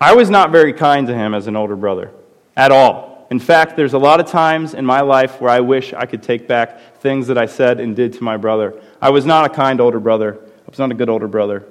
I 0.00 0.14
was 0.14 0.28
not 0.28 0.50
very 0.50 0.74
kind 0.74 1.06
to 1.06 1.14
him 1.14 1.34
as 1.34 1.46
an 1.46 1.56
older 1.56 1.76
brother 1.76 2.12
at 2.56 2.70
all. 2.70 3.26
In 3.30 3.38
fact, 3.38 3.76
there's 3.76 3.94
a 3.94 3.98
lot 3.98 4.20
of 4.20 4.26
times 4.26 4.74
in 4.74 4.84
my 4.84 5.00
life 5.00 5.40
where 5.40 5.50
I 5.50 5.60
wish 5.60 5.94
I 5.94 6.06
could 6.06 6.22
take 6.22 6.46
back 6.46 7.00
things 7.00 7.26
that 7.26 7.36
I 7.36 7.46
said 7.46 7.80
and 7.80 7.96
did 7.96 8.14
to 8.14 8.24
my 8.24 8.36
brother. 8.36 8.80
I 9.00 9.10
was 9.10 9.26
not 9.26 9.50
a 9.50 9.54
kind 9.54 9.80
older 9.80 10.00
brother. 10.00 10.38
I 10.42 10.70
was 10.70 10.78
not 10.78 10.90
a 10.90 10.94
good 10.94 11.08
older 11.08 11.28
brother. 11.28 11.66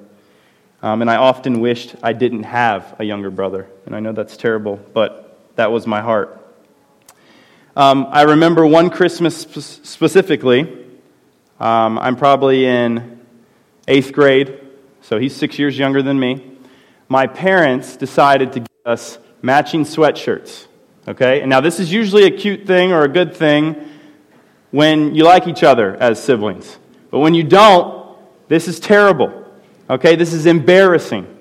Um, 0.82 1.00
and 1.00 1.10
I 1.10 1.16
often 1.16 1.60
wished 1.60 1.96
I 2.02 2.12
didn't 2.12 2.44
have 2.44 2.96
a 3.00 3.04
younger 3.04 3.30
brother. 3.30 3.68
And 3.86 3.96
I 3.96 4.00
know 4.00 4.12
that's 4.12 4.36
terrible, 4.36 4.76
but 4.92 5.54
that 5.56 5.72
was 5.72 5.86
my 5.86 6.00
heart. 6.00 6.37
Um, 7.78 8.08
I 8.10 8.22
remember 8.22 8.66
one 8.66 8.90
Christmas 8.90 9.46
sp- 9.46 9.62
specifically. 9.62 10.62
Um, 11.60 11.96
I'm 11.96 12.16
probably 12.16 12.66
in 12.66 13.20
eighth 13.86 14.12
grade, 14.12 14.60
so 15.00 15.16
he's 15.16 15.36
six 15.36 15.60
years 15.60 15.78
younger 15.78 16.02
than 16.02 16.18
me. 16.18 16.58
My 17.08 17.28
parents 17.28 17.96
decided 17.96 18.52
to 18.54 18.60
get 18.60 18.68
us 18.84 19.20
matching 19.42 19.84
sweatshirts. 19.84 20.66
Okay? 21.06 21.40
And 21.40 21.48
now, 21.48 21.60
this 21.60 21.78
is 21.78 21.92
usually 21.92 22.24
a 22.24 22.32
cute 22.32 22.66
thing 22.66 22.90
or 22.90 23.04
a 23.04 23.08
good 23.08 23.36
thing 23.36 23.76
when 24.72 25.14
you 25.14 25.22
like 25.22 25.46
each 25.46 25.62
other 25.62 25.94
as 25.94 26.20
siblings. 26.20 26.78
But 27.12 27.20
when 27.20 27.34
you 27.34 27.44
don't, 27.44 28.18
this 28.48 28.66
is 28.66 28.80
terrible. 28.80 29.46
Okay? 29.88 30.16
This 30.16 30.32
is 30.32 30.46
embarrassing. 30.46 31.37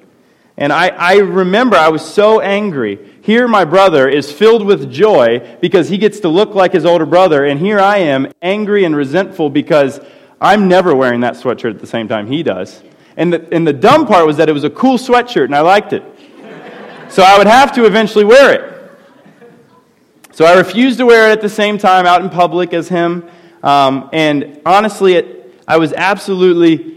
And 0.58 0.74
I, 0.74 0.88
I 0.88 1.18
remember 1.18 1.76
I 1.76 1.90
was 1.90 2.04
so 2.04 2.42
angry. 2.42 2.98
Here, 3.22 3.48
my 3.48 3.64
brother 3.64 4.10
is 4.10 4.32
filled 4.32 4.66
with 4.66 4.92
joy 4.92 5.58
because 5.62 5.88
he 5.88 6.00
gets 6.00 6.22
to 6.22 6.30
look 6.30 6.56
like 6.56 6.74
his 6.74 6.84
older 6.84 7.06
brother. 7.06 7.46
And 7.46 7.60
here 7.60 7.80
I 7.80 7.98
am, 7.98 8.32
angry 8.42 8.84
and 8.84 8.96
resentful 8.96 9.52
because 9.52 10.00
I'm 10.42 10.68
never 10.68 10.96
wearing 10.96 11.22
that 11.22 11.36
sweatshirt 11.36 11.72
at 11.72 11.80
the 11.80 11.88
same 11.88 12.08
time 12.08 12.26
he 12.26 12.42
does. 12.42 12.82
And 13.16 13.34
the, 13.34 13.54
and 13.54 13.68
the 13.68 13.74
dumb 13.74 14.08
part 14.08 14.26
was 14.26 14.38
that 14.38 14.50
it 14.50 14.54
was 14.54 14.64
a 14.64 14.70
cool 14.70 14.98
sweatshirt 14.98 15.46
and 15.46 15.56
I 15.56 15.62
liked 15.62 15.94
it. 15.94 16.04
So 17.10 17.22
I 17.22 17.38
would 17.38 17.48
have 17.48 17.72
to 17.74 17.86
eventually 17.86 18.26
wear 18.26 18.54
it. 18.54 18.74
So 20.32 20.46
I 20.46 20.58
refused 20.58 20.98
to 21.00 21.06
wear 21.06 21.30
it 21.30 21.34
at 21.34 21.42
the 21.42 21.50
same 21.50 21.78
time 21.78 22.06
out 22.06 22.22
in 22.22 22.30
public 22.30 22.74
as 22.74 22.90
him. 22.90 23.30
Um, 23.64 24.10
and 24.12 24.62
honestly, 24.66 25.14
it, 25.14 25.64
I 25.68 25.78
was 25.78 25.94
absolutely 25.94 26.97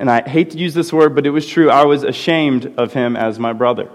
and 0.00 0.10
I 0.10 0.26
hate 0.26 0.52
to 0.52 0.58
use 0.58 0.72
this 0.72 0.94
word, 0.94 1.14
but 1.14 1.26
it 1.26 1.30
was 1.30 1.46
true. 1.46 1.68
I 1.68 1.84
was 1.84 2.04
ashamed 2.04 2.72
of 2.78 2.94
him 2.94 3.16
as 3.16 3.38
my 3.38 3.52
brother. 3.52 3.90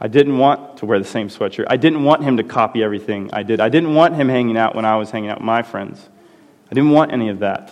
I 0.00 0.08
didn't 0.08 0.38
want 0.38 0.78
to 0.78 0.86
wear 0.86 0.98
the 0.98 1.04
same 1.04 1.28
sweatshirt. 1.28 1.66
I 1.68 1.76
didn't 1.76 2.04
want 2.04 2.24
him 2.24 2.38
to 2.38 2.42
copy 2.42 2.82
everything 2.82 3.28
I 3.30 3.42
did. 3.42 3.60
I 3.60 3.68
didn't 3.68 3.94
want 3.94 4.14
him 4.16 4.30
hanging 4.30 4.56
out 4.56 4.74
when 4.74 4.86
I 4.86 4.96
was 4.96 5.10
hanging 5.10 5.28
out 5.28 5.36
with 5.36 5.44
my 5.44 5.60
friends. 5.60 6.08
I 6.70 6.74
didn't 6.74 6.92
want 6.92 7.12
any 7.12 7.28
of 7.28 7.40
that. 7.40 7.70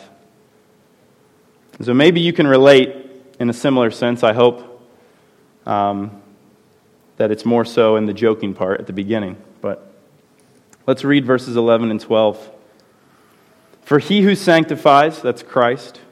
So 1.81 1.95
maybe 1.95 2.21
you 2.21 2.35
can 2.35 2.47
relate 2.47 2.95
in 3.41 3.49
a 3.49 3.55
similar 3.55 3.91
sense, 3.91 4.23
I 4.23 4.35
hope, 4.35 4.87
um, 5.65 6.21
that 7.17 7.31
it's 7.31 7.47
more 7.47 7.65
so 7.65 7.97
in 7.97 8.05
the 8.05 8.13
joking 8.13 8.53
part 8.53 8.79
at 8.79 8.87
the 8.87 8.93
beginning. 8.93 9.39
But 9.63 9.91
let's 10.87 11.03
read 11.03 11.25
verses 11.25 11.57
11 11.57 11.91
and 11.91 11.99
12. 12.01 12.51
For 13.81 13.99
he 13.99 14.21
who 14.21 14.35
sanctifies, 14.35 15.23
that's 15.23 15.43
Christ, 15.43 16.03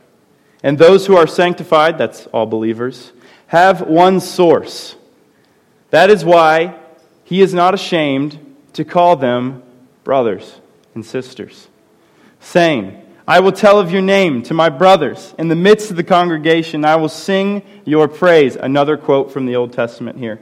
and 0.67 0.77
those 0.77 1.07
who 1.07 1.15
are 1.15 1.29
sanctified, 1.29 1.97
that's 1.97 2.27
all 2.33 2.45
believers, 2.45 3.13
have 3.47 3.83
one 3.83 4.19
source. 4.19 4.97
That 5.91 6.11
is 6.11 6.25
why 6.25 6.75
he 7.23 7.41
is 7.41 7.55
not 7.55 7.73
ashamed 7.73 8.57
to 8.73 8.85
call 8.85 9.15
them 9.15 9.63
brothers 10.03 10.61
and 10.93 11.07
sisters, 11.07 11.69
saying, 12.41 13.01
I 13.29 13.39
will 13.39 13.53
tell 13.53 13.79
of 13.79 13.93
your 13.93 14.03
name 14.03 14.43
to 14.43 14.55
my 14.55 14.69
brothers. 14.69 15.37
In 15.39 15.47
the 15.47 15.55
midst 15.55 15.93
of 15.93 15.97
the 15.97 16.03
congregation, 16.03 16.85
I 16.85 16.97
will 16.97 17.09
sing 17.09 17.63
your 17.85 18.09
praise. 18.09 18.57
Another 18.57 18.97
quote 18.97 19.31
from 19.31 19.47
the 19.47 19.55
Old 19.55 19.73
Testament 19.73 20.19
here. 20.19 20.41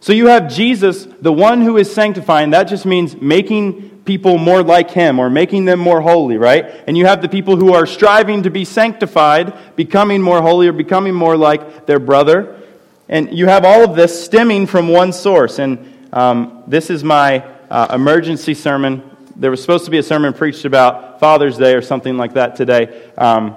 So 0.00 0.12
you 0.12 0.26
have 0.26 0.52
Jesus, 0.52 1.06
the 1.20 1.32
one 1.32 1.60
who 1.60 1.76
is 1.76 1.94
sanctifying. 1.94 2.50
That 2.50 2.64
just 2.64 2.86
means 2.86 3.14
making 3.16 3.93
people 4.04 4.38
more 4.38 4.62
like 4.62 4.90
him 4.90 5.18
or 5.18 5.30
making 5.30 5.64
them 5.64 5.78
more 5.78 6.00
holy, 6.00 6.36
right? 6.36 6.66
And 6.86 6.96
you 6.96 7.06
have 7.06 7.22
the 7.22 7.28
people 7.28 7.56
who 7.56 7.72
are 7.72 7.86
striving 7.86 8.42
to 8.42 8.50
be 8.50 8.64
sanctified, 8.64 9.54
becoming 9.76 10.20
more 10.20 10.42
holy 10.42 10.68
or 10.68 10.72
becoming 10.72 11.14
more 11.14 11.36
like 11.36 11.86
their 11.86 11.98
brother. 11.98 12.60
And 13.08 13.36
you 13.36 13.46
have 13.46 13.64
all 13.64 13.84
of 13.84 13.96
this 13.96 14.24
stemming 14.24 14.66
from 14.66 14.88
one 14.88 15.12
source. 15.12 15.58
And 15.58 15.94
um, 16.12 16.62
this 16.66 16.90
is 16.90 17.02
my 17.02 17.44
uh, 17.70 17.88
emergency 17.94 18.54
sermon. 18.54 19.02
There 19.36 19.50
was 19.50 19.60
supposed 19.60 19.84
to 19.86 19.90
be 19.90 19.98
a 19.98 20.02
sermon 20.02 20.32
preached 20.32 20.64
about 20.64 21.18
Father's 21.18 21.56
Day 21.56 21.74
or 21.74 21.82
something 21.82 22.16
like 22.16 22.34
that 22.34 22.56
today. 22.56 23.10
Um, 23.16 23.56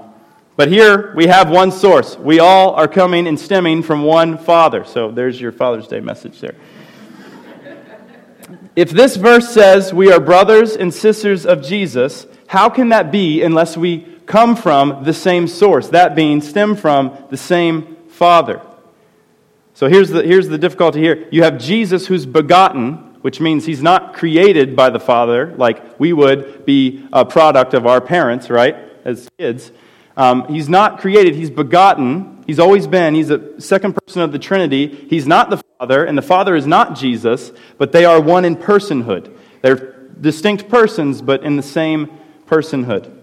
but 0.55 0.69
here 0.69 1.13
we 1.13 1.27
have 1.27 1.51
one 1.51 1.71
source. 1.71 2.17
We 2.17 2.39
all 2.39 2.73
are 2.73 2.87
coming 2.87 3.27
and 3.27 3.39
stemming 3.39 3.83
from 3.83 4.01
one 4.01 4.37
Father. 4.37 4.85
So 4.85 5.11
there's 5.11 5.39
your 5.39 5.51
Father's 5.51 5.87
Day 5.87 5.99
message 5.99 6.39
there. 6.39 6.55
If 8.77 8.91
this 8.91 9.15
verse 9.15 9.49
says 9.49 9.91
we 9.91 10.11
are 10.11 10.19
brothers 10.19 10.75
and 10.75 10.93
sisters 10.93 11.47
of 11.47 11.63
Jesus, 11.63 12.27
how 12.45 12.69
can 12.69 12.89
that 12.89 13.11
be 13.11 13.41
unless 13.41 13.75
we 13.75 14.01
come 14.27 14.55
from 14.55 15.03
the 15.03 15.15
same 15.15 15.47
source? 15.47 15.87
That 15.87 16.13
being, 16.13 16.41
stem 16.41 16.75
from 16.75 17.17
the 17.31 17.37
same 17.37 17.97
Father. 18.09 18.61
So 19.73 19.87
here's 19.87 20.11
the, 20.11 20.21
here's 20.21 20.47
the 20.47 20.59
difficulty 20.59 20.99
here. 20.99 21.27
You 21.31 21.41
have 21.41 21.57
Jesus 21.57 22.05
who's 22.05 22.27
begotten, 22.27 23.17
which 23.21 23.41
means 23.41 23.65
he's 23.65 23.81
not 23.81 24.13
created 24.13 24.75
by 24.75 24.91
the 24.91 24.99
Father, 24.99 25.55
like 25.57 25.99
we 25.99 26.13
would 26.13 26.63
be 26.63 27.03
a 27.11 27.25
product 27.25 27.73
of 27.73 27.87
our 27.87 27.99
parents, 27.99 28.47
right, 28.47 28.75
as 29.03 29.27
kids. 29.39 29.71
Um, 30.17 30.47
he's 30.47 30.67
not 30.67 30.99
created, 30.99 31.35
he's 31.35 31.51
begotten. 31.51 32.43
He's 32.47 32.59
always 32.59 32.87
been. 32.87 33.13
He's 33.13 33.29
a 33.29 33.59
second 33.59 33.93
person 33.93 34.21
of 34.21 34.31
the 34.31 34.39
Trinity. 34.39 34.87
He's 35.09 35.27
not 35.27 35.49
the 35.49 35.61
Father, 35.77 36.05
and 36.05 36.17
the 36.17 36.21
Father 36.21 36.55
is 36.55 36.65
not 36.65 36.95
Jesus, 36.95 37.51
but 37.77 37.91
they 37.91 38.05
are 38.05 38.21
one 38.21 38.45
in 38.45 38.55
personhood. 38.55 39.37
They're 39.61 39.75
distinct 40.19 40.69
persons, 40.69 41.21
but 41.21 41.43
in 41.43 41.57
the 41.57 41.63
same 41.63 42.09
personhood. 42.47 43.13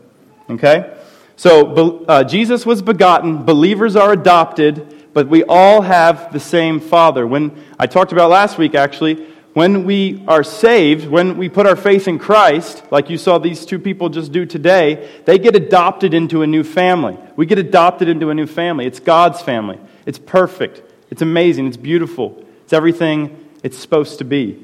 Okay? 0.49 0.95
So 1.37 2.05
uh, 2.07 2.23
Jesus 2.23 2.65
was 2.65 2.83
begotten, 2.83 3.45
believers 3.45 3.97
are 3.97 4.13
adopted, 4.13 5.13
but 5.13 5.27
we 5.29 5.43
all 5.45 5.81
have 5.81 6.33
the 6.33 6.39
same 6.39 6.79
Father. 6.79 7.27
When 7.27 7.65
I 7.79 7.87
talked 7.87 8.13
about 8.13 8.31
last 8.31 8.59
week, 8.59 8.75
actually, 8.75 9.27
when 9.55 9.85
we 9.85 10.25
are 10.27 10.43
saved, 10.43 11.07
when 11.07 11.37
we 11.37 11.49
put 11.49 11.65
our 11.67 11.77
faith 11.77 12.09
in 12.09 12.19
Christ, 12.19 12.83
like 12.91 13.09
you 13.09 13.17
saw 13.17 13.39
these 13.39 13.65
two 13.65 13.79
people 13.79 14.09
just 14.09 14.33
do 14.33 14.45
today, 14.45 15.09
they 15.25 15.39
get 15.39 15.55
adopted 15.55 16.13
into 16.13 16.43
a 16.43 16.47
new 16.47 16.65
family. 16.65 17.17
We 17.37 17.47
get 17.47 17.59
adopted 17.59 18.09
into 18.09 18.31
a 18.31 18.35
new 18.35 18.49
family. 18.49 18.85
It's 18.85 18.99
God's 18.99 19.41
family. 19.41 19.79
It's 20.07 20.19
perfect. 20.19 20.83
It's 21.09 21.23
amazing. 21.23 21.69
It's 21.69 21.77
beautiful. 21.77 22.45
It's 22.65 22.73
everything 22.73 23.49
it's 23.63 23.79
supposed 23.79 24.19
to 24.19 24.25
be. 24.25 24.61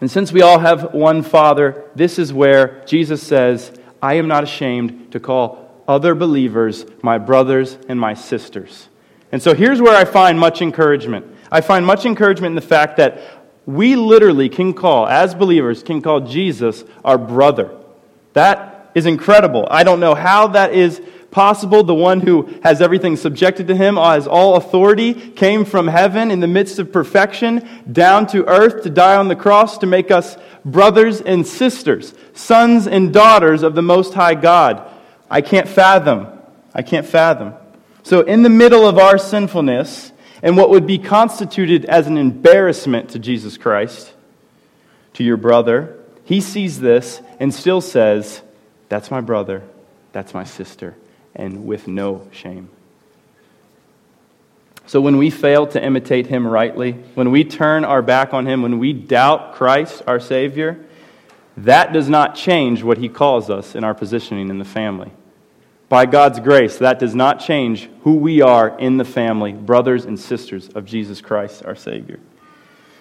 And 0.00 0.10
since 0.10 0.32
we 0.32 0.40
all 0.40 0.58
have 0.58 0.94
one 0.94 1.22
Father, 1.22 1.84
this 1.94 2.18
is 2.18 2.32
where 2.32 2.82
Jesus 2.86 3.22
says, 3.22 3.70
I 4.02 4.14
am 4.14 4.28
not 4.28 4.44
ashamed 4.44 5.12
to 5.12 5.20
call 5.20 5.82
other 5.86 6.14
believers 6.14 6.86
my 7.02 7.18
brothers 7.18 7.76
and 7.88 8.00
my 8.00 8.14
sisters. 8.14 8.88
And 9.30 9.42
so 9.42 9.54
here's 9.54 9.82
where 9.82 9.96
I 9.96 10.06
find 10.06 10.40
much 10.40 10.62
encouragement. 10.62 11.35
I 11.56 11.62
find 11.62 11.86
much 11.86 12.04
encouragement 12.04 12.52
in 12.52 12.54
the 12.54 12.60
fact 12.60 12.98
that 12.98 13.18
we 13.64 13.96
literally 13.96 14.50
can 14.50 14.74
call, 14.74 15.08
as 15.08 15.34
believers, 15.34 15.82
can 15.82 16.02
call 16.02 16.20
Jesus 16.20 16.84
our 17.02 17.16
brother. 17.16 17.74
That 18.34 18.90
is 18.94 19.06
incredible. 19.06 19.66
I 19.70 19.82
don't 19.82 19.98
know 19.98 20.14
how 20.14 20.48
that 20.48 20.74
is 20.74 21.00
possible. 21.30 21.82
The 21.82 21.94
one 21.94 22.20
who 22.20 22.42
has 22.62 22.82
everything 22.82 23.16
subjected 23.16 23.68
to 23.68 23.74
him, 23.74 23.96
uh, 23.96 24.12
has 24.12 24.26
all 24.26 24.56
authority, 24.56 25.14
came 25.14 25.64
from 25.64 25.88
heaven 25.88 26.30
in 26.30 26.40
the 26.40 26.46
midst 26.46 26.78
of 26.78 26.92
perfection 26.92 27.66
down 27.90 28.26
to 28.26 28.44
earth 28.44 28.82
to 28.82 28.90
die 28.90 29.16
on 29.16 29.28
the 29.28 29.34
cross 29.34 29.78
to 29.78 29.86
make 29.86 30.10
us 30.10 30.36
brothers 30.62 31.22
and 31.22 31.46
sisters, 31.46 32.12
sons 32.34 32.86
and 32.86 33.14
daughters 33.14 33.62
of 33.62 33.74
the 33.74 33.80
Most 33.80 34.12
High 34.12 34.34
God. 34.34 34.86
I 35.30 35.40
can't 35.40 35.66
fathom. 35.66 36.26
I 36.74 36.82
can't 36.82 37.06
fathom. 37.06 37.54
So, 38.02 38.20
in 38.20 38.42
the 38.42 38.50
middle 38.50 38.86
of 38.86 38.98
our 38.98 39.16
sinfulness, 39.16 40.12
and 40.42 40.56
what 40.56 40.70
would 40.70 40.86
be 40.86 40.98
constituted 40.98 41.84
as 41.86 42.06
an 42.06 42.18
embarrassment 42.18 43.10
to 43.10 43.18
Jesus 43.18 43.56
Christ, 43.56 44.12
to 45.14 45.24
your 45.24 45.36
brother, 45.36 45.98
he 46.24 46.40
sees 46.40 46.80
this 46.80 47.20
and 47.40 47.54
still 47.54 47.80
says, 47.80 48.42
That's 48.88 49.10
my 49.10 49.20
brother, 49.20 49.62
that's 50.12 50.34
my 50.34 50.44
sister, 50.44 50.96
and 51.34 51.66
with 51.66 51.88
no 51.88 52.28
shame. 52.32 52.68
So 54.86 55.00
when 55.00 55.16
we 55.16 55.30
fail 55.30 55.66
to 55.68 55.82
imitate 55.82 56.28
him 56.28 56.46
rightly, 56.46 56.92
when 57.14 57.32
we 57.32 57.42
turn 57.42 57.84
our 57.84 58.02
back 58.02 58.32
on 58.32 58.46
him, 58.46 58.62
when 58.62 58.78
we 58.78 58.92
doubt 58.92 59.54
Christ, 59.54 60.02
our 60.06 60.20
Savior, 60.20 60.78
that 61.56 61.92
does 61.92 62.08
not 62.08 62.36
change 62.36 62.82
what 62.82 62.98
he 62.98 63.08
calls 63.08 63.50
us 63.50 63.74
in 63.74 63.82
our 63.82 63.94
positioning 63.94 64.48
in 64.48 64.58
the 64.58 64.64
family. 64.64 65.10
By 65.88 66.06
God's 66.06 66.40
grace, 66.40 66.78
that 66.78 66.98
does 66.98 67.14
not 67.14 67.40
change 67.40 67.88
who 68.02 68.16
we 68.16 68.42
are 68.42 68.76
in 68.78 68.96
the 68.96 69.04
family, 69.04 69.52
brothers 69.52 70.04
and 70.04 70.18
sisters 70.18 70.68
of 70.70 70.84
Jesus 70.84 71.20
Christ, 71.20 71.64
our 71.64 71.76
Savior. 71.76 72.18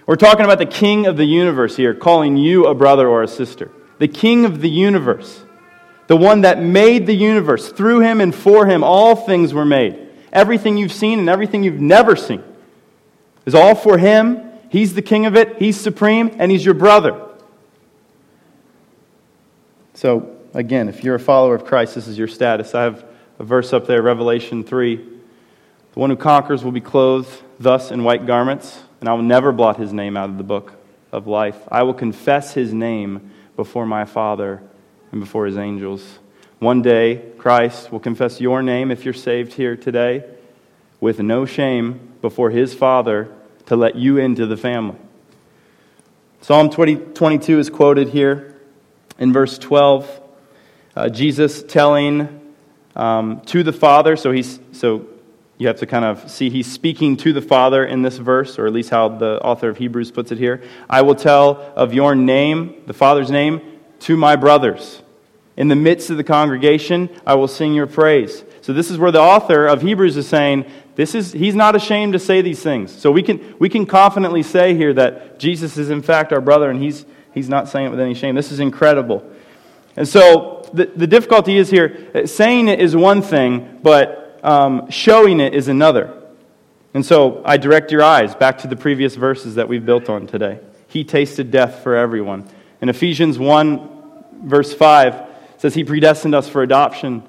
We're 0.06 0.18
talking 0.18 0.46
about 0.46 0.60
the 0.60 0.68
King 0.68 1.08
of 1.08 1.18
the 1.18 1.26
universe 1.26 1.76
here, 1.76 1.96
calling 1.96 2.38
you 2.38 2.68
a 2.68 2.76
brother 2.76 3.08
or 3.08 3.24
a 3.24 3.28
sister. 3.28 3.72
The 3.98 4.08
King 4.08 4.46
of 4.46 4.62
the 4.62 4.70
universe, 4.70 5.44
the 6.08 6.18
one 6.18 6.42
that 6.42 6.62
made 6.62 7.08
the 7.08 7.16
universe. 7.16 7.72
Through 7.72 8.02
him 8.02 8.22
and 8.22 8.36
for 8.36 8.68
him, 8.68 8.84
all 8.84 9.16
things 9.16 9.52
were 9.52 9.66
made. 9.66 10.08
Everything 10.32 10.78
you've 10.78 10.92
seen 10.92 11.18
and 11.18 11.30
everything 11.30 11.64
you've 11.64 11.82
never 11.82 12.16
seen 12.16 12.44
is 13.48 13.56
all 13.56 13.74
for 13.74 13.98
him. 13.98 14.52
He's 14.70 14.94
the 14.94 15.02
King 15.02 15.26
of 15.26 15.36
it, 15.36 15.58
He's 15.58 15.80
supreme, 15.80 16.36
and 16.38 16.52
He's 16.52 16.66
your 16.66 16.74
brother. 16.74 17.22
So, 19.94 20.35
Again, 20.56 20.88
if 20.88 21.04
you're 21.04 21.16
a 21.16 21.20
follower 21.20 21.54
of 21.54 21.66
Christ, 21.66 21.96
this 21.96 22.08
is 22.08 22.18
your 22.18 22.30
status. 22.30 22.74
I 22.74 22.84
have 22.84 23.04
a 23.40 23.44
verse 23.44 23.74
up 23.74 23.88
there, 23.88 24.02
Revelation 24.02 24.64
3. 24.64 24.96
The 24.96 26.00
one 26.00 26.10
who 26.10 26.16
conquers 26.16 26.64
will 26.64 26.72
be 26.72 26.80
clothed 26.80 27.30
thus 27.60 27.92
in 27.92 28.06
white 28.06 28.26
garments, 28.26 28.82
and 29.02 29.10
I 29.10 29.14
will 29.16 29.22
never 29.22 29.52
blot 29.52 29.76
his 29.76 29.92
name 29.92 30.16
out 30.16 30.30
of 30.30 30.38
the 30.38 30.46
book 30.46 30.72
of 31.12 31.28
life. 31.28 31.58
I 31.70 31.84
will 31.84 31.94
confess 31.94 32.54
his 32.54 32.74
name 32.74 33.32
before 33.58 33.86
my 33.86 34.06
Father 34.06 34.64
and 35.12 35.20
before 35.20 35.46
his 35.46 35.58
angels. 35.58 36.20
One 36.60 36.82
day, 36.82 37.34
Christ 37.38 37.92
will 37.92 38.00
confess 38.00 38.40
your 38.40 38.64
name 38.64 38.92
if 38.92 39.04
you're 39.04 39.14
saved 39.14 39.52
here 39.52 39.76
today 39.76 40.24
with 41.02 41.20
no 41.20 41.46
shame 41.46 42.14
before 42.22 42.50
his 42.50 42.74
Father 42.74 43.30
to 43.66 43.76
let 43.76 43.96
you 43.96 44.20
into 44.20 44.46
the 44.46 44.56
family. 44.56 44.96
Psalm 46.40 46.70
20, 46.70 46.96
22 46.96 47.60
is 47.60 47.70
quoted 47.70 48.08
here 48.08 48.56
in 49.20 49.34
verse 49.34 49.58
12 49.58 50.22
uh, 50.96 51.10
Jesus 51.10 51.64
telling 51.64 52.54
um, 52.96 53.42
to 53.48 53.64
the 53.64 53.74
Father. 53.74 54.16
So 54.16 54.32
he's 54.32 54.60
so 54.72 55.08
you 55.58 55.68
have 55.68 55.80
to 55.80 55.86
kind 55.86 56.06
of 56.06 56.30
see 56.30 56.50
he's 56.50 56.72
speaking 56.72 57.16
to 57.18 57.32
the 57.32 57.42
Father 57.42 57.86
in 57.86 58.02
this 58.02 58.18
verse, 58.18 58.60
or 58.60 58.68
at 58.68 58.74
least 58.74 58.90
how 58.90 59.10
the 59.10 59.42
author 59.42 59.70
of 59.70 59.78
Hebrews 59.78 60.12
puts 60.12 60.32
it 60.32 60.38
here. 60.38 60.64
I 60.90 61.02
will 61.02 61.16
tell 61.16 61.74
of 61.76 61.94
your 61.94 62.16
name, 62.16 62.84
the 62.88 62.94
Father's 62.94 63.32
name, 63.32 63.62
to 64.02 64.18
my 64.18 64.36
brothers. 64.36 65.02
In 65.58 65.70
the 65.70 65.76
midst 65.76 66.10
of 66.10 66.18
the 66.18 66.24
congregation, 66.24 67.10
I 67.26 67.36
will 67.36 67.48
sing 67.48 67.74
your 67.74 67.88
praise. 67.88 68.44
So 68.62 68.74
this 68.74 68.92
is 68.92 68.98
where 68.98 69.12
the 69.12 69.22
author 69.22 69.66
of 69.68 69.82
Hebrews 69.82 70.18
is 70.18 70.28
saying, 70.28 70.66
this 70.96 71.16
is, 71.16 71.32
he's 71.32 71.56
not 71.56 71.76
ashamed 71.76 72.14
to 72.14 72.20
say 72.20 72.42
these 72.42 72.62
things. 72.62 72.92
So 72.92 73.12
we 73.12 73.24
can, 73.24 73.56
we 73.60 73.70
can 73.70 73.86
confidently 73.86 74.44
say 74.44 74.76
here 74.76 74.94
that 74.94 75.40
Jesus 75.40 75.78
is 75.78 75.90
in 75.90 76.02
fact 76.02 76.34
our 76.34 76.42
brother, 76.42 76.70
and 76.70 76.82
he's, 76.82 77.06
he's 77.34 77.48
not 77.48 77.70
saying 77.70 77.88
it 77.88 77.90
with 77.90 78.00
any 78.00 78.14
shame. 78.14 78.36
This 78.36 78.52
is 78.52 78.60
incredible. 78.60 79.30
And 79.96 80.08
so 80.08 80.70
the, 80.74 80.86
the 80.86 81.08
difficulty 81.08 81.58
is 81.58 81.70
here 81.70 82.26
saying 82.26 82.68
it 82.68 82.80
is 82.80 82.96
one 82.96 83.22
thing, 83.22 83.80
but 83.82 84.40
um, 84.44 84.90
showing 84.90 85.40
it 85.40 85.54
is 85.54 85.68
another. 85.68 86.22
And 86.94 87.06
so 87.06 87.42
I 87.46 87.58
direct 87.58 87.92
your 87.92 88.04
eyes 88.04 88.36
back 88.36 88.60
to 88.60 88.68
the 88.68 88.76
previous 88.76 89.16
verses 89.16 89.56
that 89.56 89.68
we've 89.68 89.86
built 89.86 90.10
on 90.10 90.28
today. 90.28 90.60
He 90.88 91.04
tasted 91.04 91.52
death 91.52 91.84
for 91.84 91.96
everyone. 91.96 92.48
In 92.82 92.90
Ephesians 92.90 93.38
1, 93.38 94.44
verse 94.44 94.74
5, 94.74 95.28
says, 95.58 95.74
He 95.74 95.84
predestined 95.84 96.36
us 96.36 96.48
for 96.48 96.62
adoption 96.62 97.24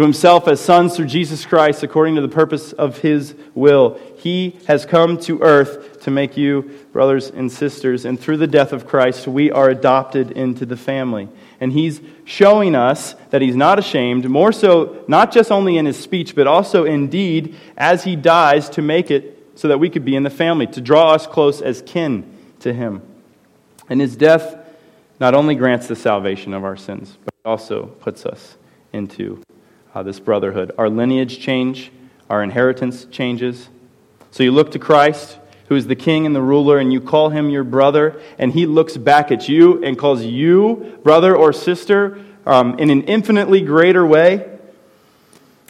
to 0.00 0.04
himself 0.04 0.48
as 0.48 0.58
sons 0.58 0.96
through 0.96 1.04
Jesus 1.04 1.44
Christ 1.44 1.82
according 1.82 2.14
to 2.14 2.22
the 2.22 2.28
purpose 2.28 2.72
of 2.72 2.96
his 3.00 3.34
will. 3.54 4.00
He 4.16 4.58
has 4.66 4.86
come 4.86 5.18
to 5.20 5.42
earth 5.42 6.00
to 6.00 6.10
make 6.10 6.38
you 6.38 6.62
brothers 6.90 7.28
and 7.28 7.52
sisters, 7.52 8.06
and 8.06 8.18
through 8.18 8.38
the 8.38 8.46
death 8.46 8.72
of 8.72 8.86
Christ, 8.86 9.28
we 9.28 9.50
are 9.50 9.68
adopted 9.68 10.30
into 10.30 10.64
the 10.64 10.78
family. 10.78 11.28
And 11.60 11.70
he's 11.70 12.00
showing 12.24 12.74
us 12.74 13.14
that 13.28 13.42
he's 13.42 13.56
not 13.56 13.78
ashamed, 13.78 14.26
more 14.26 14.52
so, 14.52 15.04
not 15.06 15.32
just 15.32 15.52
only 15.52 15.76
in 15.76 15.84
his 15.84 15.98
speech, 15.98 16.34
but 16.34 16.46
also 16.46 16.86
in 16.86 17.08
deed, 17.08 17.54
as 17.76 18.04
he 18.04 18.16
dies 18.16 18.70
to 18.70 18.80
make 18.80 19.10
it 19.10 19.52
so 19.54 19.68
that 19.68 19.80
we 19.80 19.90
could 19.90 20.06
be 20.06 20.16
in 20.16 20.22
the 20.22 20.30
family, 20.30 20.66
to 20.68 20.80
draw 20.80 21.12
us 21.12 21.26
close 21.26 21.60
as 21.60 21.82
kin 21.82 22.24
to 22.60 22.72
him. 22.72 23.02
And 23.90 24.00
his 24.00 24.16
death 24.16 24.56
not 25.20 25.34
only 25.34 25.56
grants 25.56 25.88
the 25.88 25.96
salvation 25.96 26.54
of 26.54 26.64
our 26.64 26.78
sins, 26.78 27.18
but 27.22 27.34
also 27.44 27.88
puts 28.00 28.24
us 28.24 28.56
into 28.94 29.42
uh, 29.94 30.02
this 30.02 30.20
brotherhood. 30.20 30.72
Our 30.78 30.88
lineage 30.88 31.40
change, 31.40 31.90
our 32.28 32.42
inheritance 32.42 33.04
changes. 33.06 33.68
So 34.30 34.42
you 34.42 34.52
look 34.52 34.70
to 34.72 34.78
Christ, 34.78 35.38
who 35.68 35.76
is 35.76 35.86
the 35.86 35.96
king 35.96 36.26
and 36.26 36.34
the 36.34 36.42
ruler, 36.42 36.78
and 36.78 36.92
you 36.92 37.00
call 37.00 37.30
him 37.30 37.50
your 37.50 37.64
brother, 37.64 38.20
and 38.38 38.52
he 38.52 38.66
looks 38.66 38.96
back 38.96 39.30
at 39.30 39.48
you 39.48 39.82
and 39.84 39.98
calls 39.98 40.22
you 40.22 40.98
brother 41.02 41.34
or 41.34 41.52
sister 41.52 42.24
um, 42.46 42.78
in 42.78 42.90
an 42.90 43.02
infinitely 43.02 43.60
greater 43.60 44.06
way. 44.06 44.46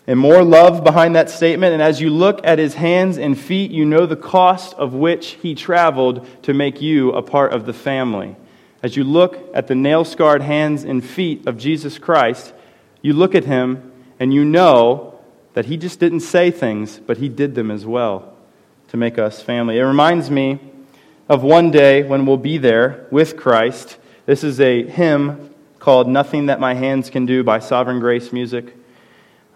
And 0.06 0.18
more 0.18 0.42
love 0.42 0.82
behind 0.82 1.14
that 1.14 1.30
statement. 1.30 1.72
And 1.72 1.82
as 1.82 2.00
you 2.00 2.10
look 2.10 2.40
at 2.44 2.58
his 2.58 2.74
hands 2.74 3.16
and 3.16 3.38
feet, 3.38 3.70
you 3.70 3.84
know 3.84 4.06
the 4.06 4.16
cost 4.16 4.74
of 4.74 4.92
which 4.92 5.32
he 5.42 5.54
traveled 5.54 6.26
to 6.42 6.54
make 6.54 6.80
you 6.80 7.12
a 7.12 7.22
part 7.22 7.52
of 7.52 7.64
the 7.64 7.72
family. 7.72 8.34
As 8.82 8.96
you 8.96 9.04
look 9.04 9.38
at 9.54 9.66
the 9.68 9.74
nail 9.74 10.04
scarred 10.04 10.42
hands 10.42 10.84
and 10.84 11.04
feet 11.04 11.46
of 11.46 11.58
Jesus 11.58 11.98
Christ, 11.98 12.52
you 13.02 13.12
look 13.12 13.34
at 13.34 13.44
him 13.44 13.92
and 14.20 14.32
you 14.32 14.44
know 14.44 15.18
that 15.54 15.64
he 15.64 15.76
just 15.76 15.98
didn't 15.98 16.20
say 16.20 16.50
things, 16.50 17.00
but 17.04 17.16
he 17.16 17.28
did 17.28 17.54
them 17.54 17.70
as 17.70 17.84
well 17.84 18.32
to 18.88 18.96
make 18.96 19.18
us 19.18 19.40
family. 19.40 19.78
It 19.78 19.82
reminds 19.82 20.30
me 20.30 20.60
of 21.28 21.42
one 21.42 21.70
day 21.70 22.02
when 22.02 22.26
we'll 22.26 22.36
be 22.36 22.58
there 22.58 23.06
with 23.10 23.36
Christ. 23.36 23.96
This 24.26 24.44
is 24.44 24.60
a 24.60 24.86
hymn 24.86 25.52
called 25.78 26.06
Nothing 26.06 26.46
That 26.46 26.60
My 26.60 26.74
Hands 26.74 27.08
Can 27.08 27.24
Do 27.24 27.42
by 27.42 27.60
Sovereign 27.60 27.98
Grace 27.98 28.32
Music. 28.32 28.76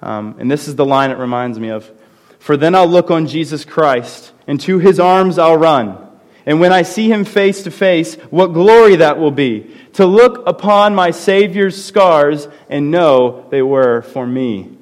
Um, 0.01 0.37
and 0.39 0.51
this 0.51 0.67
is 0.67 0.77
the 0.77 0.87
line 0.87 1.11
it 1.11 1.19
reminds 1.19 1.61
me 1.61 1.69
of. 1.69 1.91
For 2.39 2.57
then 2.57 2.75
I'll 2.75 2.89
look 2.89 3.11
on 3.11 3.27
Jesus 3.27 3.65
Christ, 3.65 4.33
and 4.47 4.61
to 4.63 4.79
his 4.79 4.99
arms 4.99 5.39
I'll 5.39 5.57
run. 5.57 5.99
And 6.47 6.61
when 6.61 6.73
I 6.73 6.83
see 6.83 7.11
him 7.11 7.25
face 7.25 7.63
to 7.63 7.71
face, 7.71 8.17
what 8.31 8.49
glory 8.49 8.97
that 8.97 9.19
will 9.19 9.31
be 9.31 9.75
to 9.95 10.05
look 10.05 10.47
upon 10.47 10.95
my 10.95 11.11
Savior's 11.11 11.83
scars 11.83 12.49
and 12.69 12.91
know 12.91 13.47
they 13.51 13.63
were 13.63 14.03
for 14.03 14.27
me. 14.27 14.77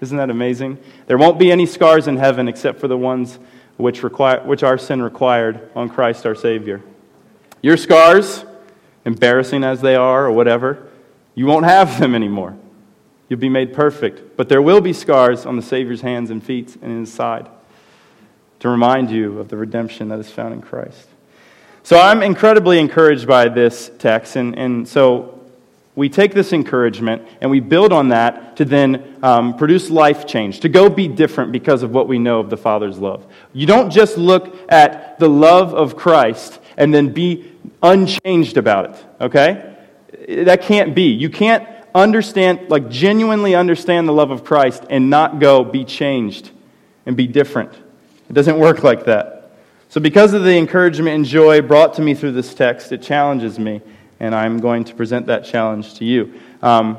Isn't 0.00 0.16
that 0.16 0.30
amazing? 0.30 0.78
There 1.06 1.18
won't 1.18 1.38
be 1.38 1.52
any 1.52 1.66
scars 1.66 2.08
in 2.08 2.16
heaven 2.16 2.48
except 2.48 2.80
for 2.80 2.88
the 2.88 2.96
ones 2.96 3.38
which, 3.76 4.02
require, 4.02 4.40
which 4.44 4.62
our 4.62 4.78
sin 4.78 5.02
required 5.02 5.70
on 5.74 5.90
Christ 5.90 6.24
our 6.24 6.34
Savior. 6.34 6.82
Your 7.60 7.76
scars, 7.76 8.44
embarrassing 9.04 9.64
as 9.64 9.80
they 9.80 9.96
are 9.96 10.26
or 10.26 10.32
whatever, 10.32 10.88
you 11.34 11.46
won't 11.46 11.66
have 11.66 12.00
them 12.00 12.14
anymore. 12.14 12.56
You'll 13.28 13.40
be 13.40 13.48
made 13.48 13.74
perfect. 13.74 14.36
But 14.36 14.48
there 14.48 14.62
will 14.62 14.80
be 14.80 14.92
scars 14.92 15.44
on 15.44 15.56
the 15.56 15.62
Savior's 15.62 16.00
hands 16.00 16.30
and 16.30 16.42
feet 16.42 16.76
and 16.76 16.90
in 16.90 17.00
his 17.00 17.12
side 17.12 17.48
to 18.60 18.68
remind 18.68 19.10
you 19.10 19.38
of 19.38 19.48
the 19.48 19.56
redemption 19.56 20.08
that 20.08 20.18
is 20.18 20.30
found 20.30 20.54
in 20.54 20.60
Christ. 20.60 21.08
So 21.82 21.98
I'm 21.98 22.22
incredibly 22.22 22.78
encouraged 22.78 23.26
by 23.26 23.48
this 23.48 23.90
text, 23.98 24.36
and, 24.36 24.58
and 24.58 24.86
so 24.86 25.38
we 25.98 26.08
take 26.08 26.32
this 26.32 26.52
encouragement 26.52 27.22
and 27.40 27.50
we 27.50 27.58
build 27.58 27.92
on 27.92 28.10
that 28.10 28.56
to 28.58 28.64
then 28.64 29.16
um, 29.20 29.56
produce 29.56 29.90
life 29.90 30.28
change, 30.28 30.60
to 30.60 30.68
go 30.68 30.88
be 30.88 31.08
different 31.08 31.50
because 31.50 31.82
of 31.82 31.90
what 31.90 32.06
we 32.06 32.20
know 32.20 32.38
of 32.38 32.50
the 32.50 32.56
Father's 32.56 32.98
love. 32.98 33.26
You 33.52 33.66
don't 33.66 33.90
just 33.90 34.16
look 34.16 34.56
at 34.70 35.18
the 35.18 35.28
love 35.28 35.74
of 35.74 35.96
Christ 35.96 36.60
and 36.76 36.94
then 36.94 37.12
be 37.12 37.52
unchanged 37.82 38.56
about 38.58 38.90
it, 38.90 39.06
okay? 39.20 39.76
That 40.44 40.62
can't 40.62 40.94
be. 40.94 41.08
You 41.08 41.30
can't 41.30 41.68
understand, 41.92 42.70
like 42.70 42.88
genuinely 42.90 43.56
understand 43.56 44.06
the 44.06 44.12
love 44.12 44.30
of 44.30 44.44
Christ 44.44 44.84
and 44.88 45.10
not 45.10 45.40
go 45.40 45.64
be 45.64 45.84
changed 45.84 46.52
and 47.06 47.16
be 47.16 47.26
different. 47.26 47.72
It 48.28 48.32
doesn't 48.32 48.58
work 48.58 48.82
like 48.82 49.04
that. 49.06 49.52
So, 49.88 50.00
because 50.00 50.34
of 50.34 50.44
the 50.44 50.56
encouragement 50.56 51.14
and 51.14 51.24
joy 51.24 51.62
brought 51.62 51.94
to 51.94 52.02
me 52.02 52.14
through 52.14 52.32
this 52.32 52.52
text, 52.52 52.92
it 52.92 53.00
challenges 53.00 53.58
me, 53.58 53.80
and 54.20 54.34
I'm 54.34 54.58
going 54.58 54.84
to 54.84 54.94
present 54.94 55.26
that 55.26 55.46
challenge 55.46 55.94
to 55.94 56.04
you. 56.04 56.34
Um, 56.60 56.98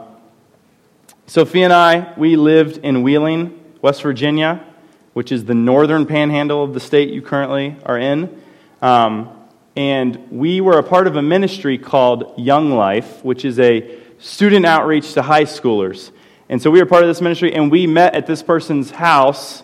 Sophie 1.27 1.61
and 1.61 1.71
I, 1.71 2.13
we 2.17 2.35
lived 2.35 2.77
in 2.77 3.03
Wheeling, 3.03 3.63
West 3.83 4.01
Virginia, 4.01 4.65
which 5.13 5.31
is 5.31 5.45
the 5.45 5.53
northern 5.53 6.07
panhandle 6.07 6.63
of 6.63 6.73
the 6.73 6.79
state 6.79 7.09
you 7.09 7.21
currently 7.21 7.75
are 7.85 7.99
in. 7.99 8.41
Um, 8.81 9.29
and 9.75 10.31
we 10.31 10.59
were 10.59 10.79
a 10.79 10.83
part 10.83 11.05
of 11.05 11.15
a 11.15 11.21
ministry 11.21 11.77
called 11.77 12.33
Young 12.37 12.71
Life, 12.71 13.23
which 13.23 13.45
is 13.45 13.59
a 13.59 13.99
student 14.17 14.65
outreach 14.65 15.13
to 15.13 15.21
high 15.21 15.43
schoolers. 15.43 16.11
And 16.49 16.59
so 16.59 16.71
we 16.71 16.79
were 16.79 16.87
part 16.87 17.03
of 17.03 17.07
this 17.07 17.21
ministry, 17.21 17.53
and 17.53 17.69
we 17.69 17.85
met 17.85 18.15
at 18.15 18.25
this 18.25 18.41
person's 18.41 18.89
house 18.89 19.61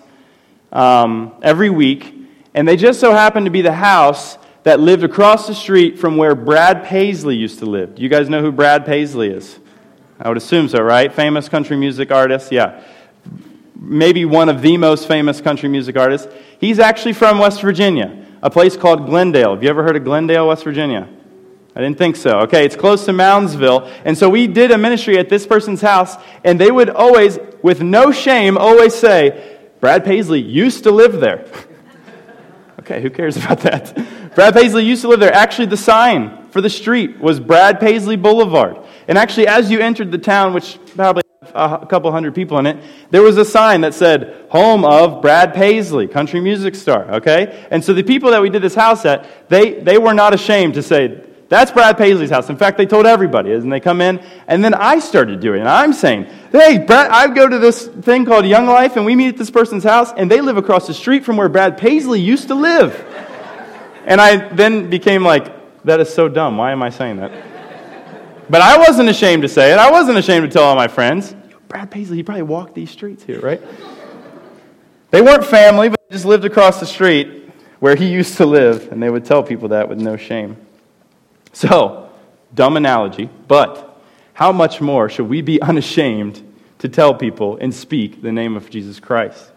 um, 0.71 1.34
every 1.41 1.69
week. 1.69 2.13
And 2.54 2.67
they 2.67 2.78
just 2.78 2.99
so 2.99 3.12
happened 3.12 3.45
to 3.45 3.51
be 3.51 3.62
the 3.62 3.73
house 3.73 4.38
that 4.63 4.80
lived 4.80 5.04
across 5.04 5.45
the 5.45 5.54
street 5.54 5.99
from 5.99 6.17
where 6.17 6.34
Brad 6.34 6.86
Paisley 6.86 7.36
used 7.36 7.60
to 7.60 7.65
live. 7.65 7.95
Do 7.95 8.01
you 8.01 8.10
guys 8.10 8.30
know 8.30 8.41
who 8.41 8.51
Brad 8.51 8.86
Paisley 8.86 9.30
is? 9.30 9.60
I 10.19 10.28
would 10.30 10.38
assume 10.38 10.69
so, 10.69 10.82
right? 10.82 11.13
Famous 11.13 11.49
country 11.49 11.78
music 11.78 12.12
artist, 12.12 12.51
yeah. 12.51 12.84
Maybe 13.75 14.25
one 14.25 14.49
of 14.49 14.62
the 14.62 14.78
most 14.78 15.08
famous 15.08 15.41
country 15.41 15.69
music 15.69 15.97
artists. 15.97 16.28
He's 16.60 16.80
actually 16.80 17.13
from 17.13 17.38
West 17.38 17.62
Virginia, 17.62 18.25
a 18.41 18.49
place 18.49 18.78
called 18.78 19.06
Glen 19.06 19.32
Dale. 19.32 19.54
Have 19.54 19.62
you 19.62 19.69
ever 19.69 19.84
heard 19.84 19.97
of 19.97 20.04
Glen 20.04 20.25
Dale, 20.25 20.47
West 20.47 20.63
Virginia? 20.63 21.10
I 21.75 21.82
didn't 21.82 21.97
think 21.97 22.15
so. 22.15 22.39
Okay, 22.39 22.65
it's 22.65 22.78
close 22.78 23.04
to 23.06 23.12
Moundsville. 23.12 23.91
And 24.06 24.17
so 24.17 24.30
we 24.30 24.47
did 24.47 24.71
a 24.71 24.78
ministry 24.78 25.17
at 25.17 25.28
this 25.28 25.45
person's 25.45 25.82
house, 25.82 26.15
and 26.45 26.60
they 26.60 26.71
would 26.71 26.89
always, 26.89 27.38
with 27.62 27.82
no 27.82 28.13
shame, 28.13 28.58
always 28.58 28.95
say, 28.95 29.55
Brad 29.86 30.04
Paisley 30.04 30.41
used 30.41 30.86
to 30.86 30.91
live 30.91 31.19
there. 31.19 31.45
okay, 32.80 33.04
who 33.04 33.12
cares 33.12 33.38
about 33.38 33.60
that? 33.60 33.95
Brad 34.34 34.56
Paisley 34.56 34.84
used 34.84 35.04
to 35.04 35.10
live 35.10 35.19
there. 35.19 35.32
Actually, 35.32 35.67
the 35.67 35.78
sign 35.78 36.50
for 36.50 36.60
the 36.60 36.71
street 36.71 37.19
was 37.19 37.39
Brad 37.39 37.80
Paisley 37.80 38.15
Boulevard. 38.15 38.80
And 39.08 39.15
actually, 39.15 39.48
as 39.48 39.69
you 39.69 39.80
entered 39.80 40.12
the 40.12 40.17
town, 40.17 40.56
which 40.56 40.80
probably 40.95 41.21
a 41.54 41.86
couple 41.88 42.12
hundred 42.12 42.34
people 42.34 42.58
in 42.58 42.65
it, 42.65 42.84
there 43.12 43.21
was 43.21 43.38
a 43.38 43.45
sign 43.45 43.82
that 43.82 43.93
said, 43.93 44.48
Home 44.50 44.84
of 44.84 45.21
Brad 45.21 45.54
Paisley, 45.54 46.08
country 46.08 46.39
music 46.39 46.74
star, 46.74 47.17
okay? 47.17 47.67
And 47.69 47.86
so 47.86 47.93
the 47.93 48.02
people 48.02 48.32
that 48.32 48.41
we 48.41 48.50
did 48.50 48.63
this 48.63 48.74
house 48.74 49.06
at, 49.06 49.48
they, 49.50 49.82
they 49.82 50.00
were 50.00 50.15
not 50.15 50.34
ashamed 50.34 50.74
to 50.74 50.82
say, 50.82 51.24
that's 51.47 51.71
Brad 51.71 51.97
Paisley's 51.97 52.31
house. 52.31 52.49
In 52.49 52.58
fact, 52.58 52.77
they 52.77 52.88
told 52.88 53.05
everybody, 53.05 53.53
and 53.53 53.71
they 53.71 53.79
come 53.79 54.01
in, 54.01 54.19
and 54.47 54.63
then 54.63 54.73
I 54.73 54.99
started 54.99 55.39
doing 55.39 55.60
it. 55.60 55.62
And 55.62 55.69
I'm 55.69 55.93
saying, 55.93 56.25
hey, 56.51 56.79
Brad, 56.79 57.12
I 57.12 57.27
go 57.27 57.47
to 57.47 57.60
this 57.60 57.86
thing 57.88 58.25
called 58.25 58.45
Young 58.45 58.65
Life, 58.65 58.95
and 58.95 59.05
we 59.05 59.15
meet 59.15 59.29
at 59.29 59.38
this 59.38 59.51
person's 59.51 59.84
house, 59.84 60.12
and 60.17 60.29
they 60.29 60.41
live 60.41 60.58
across 60.58 60.88
the 60.88 60.93
street 60.93 61.23
from 61.23 61.38
where 61.38 61.47
Brad 61.47 61.77
Paisley 61.77 62.19
used 62.19 62.47
to 62.47 62.55
live. 62.55 62.95
and 64.05 64.19
I 64.19 64.53
then 64.53 64.89
became 64.89 65.23
like, 65.23 65.84
that 65.84 65.99
is 65.99 66.12
so 66.12 66.27
dumb. 66.27 66.58
Why 66.58 66.71
am 66.71 66.81
I 66.81 66.89
saying 66.89 67.17
that? 67.17 67.31
But 68.49 68.62
I 68.62 68.77
wasn't 68.77 69.10
ashamed 69.10 69.43
to 69.43 69.49
say 69.49 69.71
it. 69.71 69.77
I 69.77 69.91
wasn't 69.91 70.17
ashamed 70.17 70.49
to 70.49 70.51
tell 70.51 70.63
all 70.63 70.75
my 70.75 70.88
friends. 70.88 71.36
Brad 71.67 71.91
Paisley, 71.91 72.17
he 72.17 72.23
probably 72.23 72.43
walked 72.43 72.73
these 72.73 72.89
streets 72.89 73.23
here, 73.23 73.39
right? 73.39 73.62
They 75.12 75.21
weren't 75.21 75.45
family, 75.45 75.89
but 75.89 75.99
they 76.10 76.15
just 76.15 76.25
lived 76.25 76.45
across 76.45 76.79
the 76.79 76.86
street 76.86 77.49
where 77.79 77.95
he 77.95 78.12
used 78.12 78.38
to 78.38 78.45
live, 78.45 78.91
and 78.91 79.01
they 79.01 79.10
would 79.10 79.25
tell 79.25 79.43
people 79.43 79.69
that 79.69 79.89
with 79.89 79.99
no 79.99 80.17
shame. 80.17 80.64
So, 81.56 82.10
dumb 82.54 82.76
analogy, 82.76 83.30
but 83.48 83.98
how 84.34 84.52
much 84.52 84.82
more 84.82 85.08
should 85.08 85.30
we 85.30 85.41
be 85.41 85.62
unashamed 85.62 86.44
to 86.80 86.89
tell 86.89 87.13
people 87.13 87.58
and 87.62 87.74
speak 87.74 88.22
the 88.22 88.34
name 88.34 88.58
of 88.58 88.70
Jesus 88.70 89.00
Christ? 89.00 89.54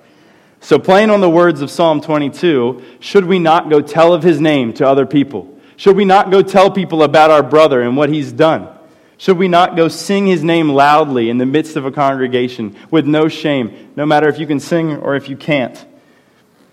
So, 0.61 0.79
playing 0.79 1.11
on 1.11 1.21
the 1.21 1.29
words 1.29 1.61
of 1.61 1.73
Psalm 1.73 2.01
22, 2.01 2.85
should 3.01 3.25
we 3.25 3.41
not 3.41 3.69
go 3.69 3.81
tell 3.81 4.15
of 4.15 4.23
his 4.23 4.41
name 4.41 4.73
to 4.75 4.87
other 4.87 5.07
people? 5.07 5.59
Should 5.77 5.97
we 5.97 6.05
not 6.05 6.31
go 6.31 6.41
tell 6.41 6.71
people 6.71 7.03
about 7.03 7.33
our 7.33 7.43
brother 7.43 7.83
and 7.83 7.97
what 7.97 8.11
he's 8.11 8.31
done? 8.31 8.69
Should 9.17 9.37
we 9.37 9.49
not 9.49 9.75
go 9.75 9.89
sing 9.89 10.29
his 10.29 10.45
name 10.45 10.69
loudly 10.69 11.31
in 11.31 11.39
the 11.39 11.47
midst 11.47 11.75
of 11.75 11.85
a 11.85 11.91
congregation 11.91 12.77
with 12.93 13.09
no 13.09 13.27
shame, 13.27 13.91
no 13.97 14.07
matter 14.07 14.29
if 14.29 14.39
you 14.39 14.47
can 14.47 14.61
sing 14.61 14.99
or 14.99 15.17
if 15.17 15.29
you 15.29 15.37
can't? 15.37 15.85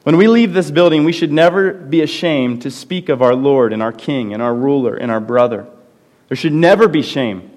When 0.05 0.17
we 0.17 0.27
leave 0.27 0.53
this 0.53 0.69
building, 0.69 1.03
we 1.03 1.11
should 1.11 1.31
never 1.31 1.73
be 1.73 2.03
ashamed 2.03 2.61
to 2.61 2.69
speak 2.69 3.09
of 3.09 3.23
our 3.23 3.33
Lord 3.33 3.73
and 3.73 3.81
our 3.81 3.91
King 3.91 4.33
and 4.33 4.41
our 4.41 4.53
ruler 4.53 4.95
and 4.95 5.09
our 5.09 5.19
brother. 5.19 5.65
There 6.27 6.37
should 6.37 6.53
never 6.53 6.87
be 6.87 7.01
shame 7.01 7.49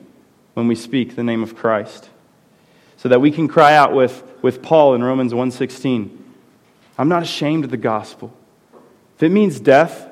when 0.55 0.67
we 0.67 0.75
speak 0.75 1.15
the 1.15 1.23
name 1.23 1.43
of 1.43 1.55
Christ. 1.55 2.09
So 2.97 3.11
that 3.11 3.21
we 3.21 3.31
can 3.31 3.49
cry 3.49 3.75
out 3.75 3.93
with, 3.93 4.23
with 4.41 4.63
Paul 4.63 4.95
in 4.95 5.05
Romans 5.05 5.35
1:16, 5.35 6.09
I'm 6.97 7.11
not 7.11 7.23
ashamed 7.23 7.65
of 7.65 7.71
the 7.71 7.77
gospel. 7.77 8.33
If 9.17 9.25
it 9.25 9.29
means 9.29 9.61
death, 9.61 10.09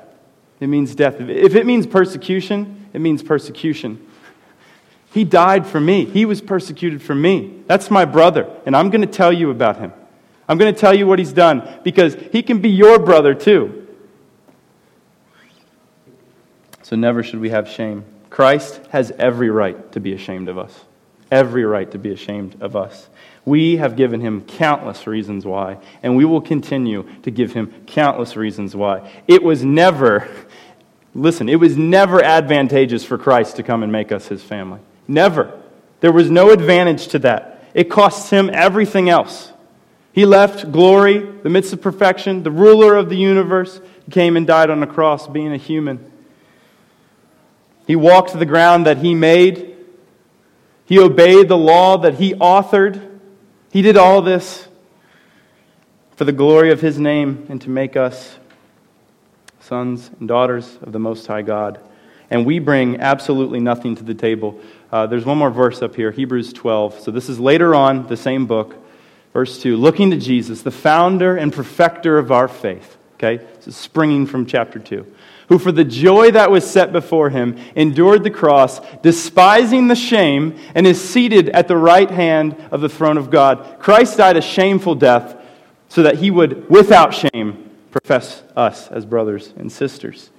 it 0.59 0.67
means 0.67 0.93
death. 0.93 1.19
If 1.19 1.55
it 1.55 1.65
means 1.65 1.87
persecution, 1.87 2.87
it 2.93 3.01
means 3.01 3.23
persecution. 3.23 3.99
He 5.11 5.23
died 5.23 5.65
for 5.65 5.79
me. 5.79 6.05
He 6.05 6.23
was 6.25 6.41
persecuted 6.41 7.01
for 7.01 7.15
me. 7.15 7.63
That's 7.65 7.89
my 7.89 8.05
brother, 8.05 8.47
and 8.67 8.75
I'm 8.75 8.91
going 8.91 9.01
to 9.01 9.07
tell 9.07 9.33
you 9.33 9.49
about 9.49 9.79
him. 9.79 9.91
I'm 10.47 10.57
going 10.57 10.73
to 10.73 10.79
tell 10.79 10.93
you 10.93 11.07
what 11.07 11.19
he's 11.19 11.33
done 11.33 11.67
because 11.83 12.15
he 12.31 12.41
can 12.41 12.59
be 12.59 12.69
your 12.69 12.99
brother 12.99 13.33
too. 13.33 13.87
So 16.83 16.95
never 16.95 17.21
should 17.21 17.39
we 17.39 17.49
have 17.49 17.67
shame. 17.67 18.05
Christ 18.29 18.79
has 18.89 19.11
every 19.11 19.49
right 19.49 19.91
to 19.91 19.99
be 19.99 20.13
ashamed 20.13 20.47
of 20.47 20.57
us. 20.57 20.73
Every 21.29 21.65
right 21.65 21.89
to 21.91 21.97
be 21.97 22.11
ashamed 22.11 22.61
of 22.61 22.75
us. 22.77 23.09
We 23.43 23.77
have 23.77 23.97
given 23.97 24.21
him 24.21 24.41
countless 24.41 25.07
reasons 25.07 25.45
why, 25.45 25.79
and 26.01 26.15
we 26.15 26.23
will 26.23 26.41
continue 26.41 27.09
to 27.23 27.31
give 27.31 27.53
him 27.53 27.73
countless 27.87 28.37
reasons 28.37 28.75
why. 28.75 29.11
It 29.27 29.43
was 29.43 29.65
never, 29.65 30.29
listen, 31.13 31.49
it 31.49 31.57
was 31.57 31.75
never 31.75 32.23
advantageous 32.23 33.03
for 33.03 33.17
Christ 33.17 33.57
to 33.57 33.63
come 33.63 33.83
and 33.83 33.91
make 33.91 34.11
us 34.13 34.27
his 34.27 34.41
family. 34.41 34.79
Never. 35.07 35.61
There 35.99 36.11
was 36.11 36.29
no 36.29 36.51
advantage 36.51 37.07
to 37.09 37.19
that. 37.19 37.63
It 37.73 37.89
costs 37.89 38.29
him 38.29 38.49
everything 38.53 39.09
else. 39.09 39.51
He 40.17 40.25
left 40.25 40.71
glory, 40.71 41.19
the 41.19 41.49
midst 41.51 41.73
of 41.73 41.81
perfection, 41.83 42.41
the 42.41 42.49
ruler 42.49 42.95
of 42.95 43.07
the 43.07 43.15
universe, 43.15 43.79
came 44.09 44.35
and 44.35 44.47
died 44.47 44.71
on 44.71 44.81
a 44.81 44.87
cross, 44.87 45.27
being 45.27 45.53
a 45.53 45.57
human. 45.57 46.11
He 47.85 47.95
walked 47.95 48.33
the 48.33 48.43
ground 48.47 48.87
that 48.87 48.97
he 48.97 49.13
made. 49.13 49.75
He 50.85 50.97
obeyed 50.97 51.49
the 51.49 51.57
law 51.57 51.99
that 51.99 52.15
he 52.15 52.33
authored. 52.33 53.19
He 53.71 53.83
did 53.83 53.95
all 53.95 54.23
this 54.23 54.67
for 56.15 56.25
the 56.25 56.31
glory 56.31 56.71
of 56.71 56.81
his 56.81 56.97
name 56.97 57.45
and 57.47 57.61
to 57.61 57.69
make 57.69 57.95
us 57.95 58.39
sons 59.59 60.09
and 60.19 60.27
daughters 60.27 60.79
of 60.81 60.93
the 60.93 60.99
Most 60.99 61.27
High 61.27 61.43
God. 61.43 61.79
And 62.31 62.43
we 62.43 62.57
bring 62.57 63.01
absolutely 63.01 63.59
nothing 63.59 63.95
to 63.97 64.03
the 64.03 64.15
table. 64.15 64.59
Uh, 64.91 65.05
there's 65.05 65.25
one 65.25 65.37
more 65.37 65.51
verse 65.51 65.83
up 65.83 65.95
here, 65.95 66.09
Hebrews 66.09 66.53
12. 66.53 67.01
So 67.01 67.11
this 67.11 67.29
is 67.29 67.39
later 67.39 67.75
on, 67.75 68.07
the 68.07 68.17
same 68.17 68.47
book. 68.47 68.86
Verse 69.37 69.61
2 69.61 69.77
looking 69.77 70.09
to 70.09 70.17
Jesus, 70.17 70.63
the 70.63 70.71
founder 70.71 71.37
and 71.37 71.53
perfecter 71.53 72.17
of 72.17 72.31
our 72.31 72.47
faith. 72.47 72.97
Okay? 73.13 73.37
This 73.37 73.67
is 73.67 73.75
springing 73.75 74.25
from 74.25 74.47
chapter 74.47 74.79
2. 74.79 75.05
Who, 75.49 75.59
for 75.59 75.71
the 75.71 75.83
joy 75.83 76.31
that 76.31 76.49
was 76.49 76.67
set 76.67 76.91
before 76.91 77.29
him, 77.29 77.55
endured 77.75 78.23
the 78.23 78.31
cross, 78.31 78.79
despising 79.03 79.89
the 79.89 79.95
shame, 79.95 80.57
and 80.73 80.87
is 80.87 80.99
seated 80.99 81.49
at 81.49 81.67
the 81.67 81.77
right 81.77 82.09
hand 82.09 82.55
of 82.71 82.81
the 82.81 82.89
throne 82.89 83.15
of 83.15 83.29
God. 83.29 83.77
Christ 83.77 84.17
died 84.17 84.37
a 84.37 84.41
shameful 84.41 84.95
death 84.95 85.39
so 85.87 86.01
that 86.01 86.15
he 86.15 86.31
would, 86.31 86.67
without 86.67 87.13
shame, 87.13 87.69
profess 87.91 88.41
us 88.55 88.87
as 88.87 89.05
brothers 89.05 89.53
and 89.55 89.71
sisters. 89.71 90.31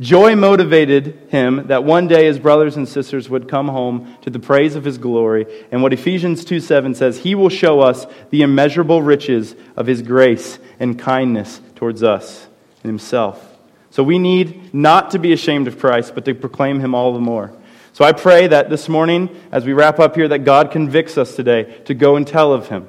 Joy 0.00 0.36
motivated 0.36 1.18
him 1.28 1.66
that 1.66 1.82
one 1.82 2.06
day 2.06 2.26
his 2.26 2.38
brothers 2.38 2.76
and 2.76 2.88
sisters 2.88 3.28
would 3.28 3.48
come 3.48 3.66
home 3.66 4.16
to 4.22 4.30
the 4.30 4.38
praise 4.38 4.76
of 4.76 4.84
his 4.84 4.96
glory. 4.96 5.46
And 5.72 5.82
what 5.82 5.92
Ephesians 5.92 6.44
2 6.44 6.60
7 6.60 6.94
says, 6.94 7.18
he 7.18 7.34
will 7.34 7.48
show 7.48 7.80
us 7.80 8.06
the 8.30 8.42
immeasurable 8.42 9.02
riches 9.02 9.56
of 9.76 9.86
his 9.86 10.02
grace 10.02 10.60
and 10.78 10.98
kindness 10.98 11.60
towards 11.74 12.04
us 12.04 12.46
and 12.82 12.90
himself. 12.90 13.58
So 13.90 14.04
we 14.04 14.20
need 14.20 14.72
not 14.72 15.10
to 15.12 15.18
be 15.18 15.32
ashamed 15.32 15.66
of 15.66 15.80
Christ, 15.80 16.14
but 16.14 16.24
to 16.26 16.34
proclaim 16.34 16.78
him 16.78 16.94
all 16.94 17.12
the 17.12 17.18
more. 17.18 17.52
So 17.92 18.04
I 18.04 18.12
pray 18.12 18.46
that 18.46 18.70
this 18.70 18.88
morning, 18.88 19.28
as 19.50 19.64
we 19.64 19.72
wrap 19.72 19.98
up 19.98 20.14
here, 20.14 20.28
that 20.28 20.44
God 20.44 20.70
convicts 20.70 21.18
us 21.18 21.34
today 21.34 21.80
to 21.86 21.94
go 21.94 22.14
and 22.14 22.24
tell 22.24 22.52
of 22.52 22.68
him, 22.68 22.88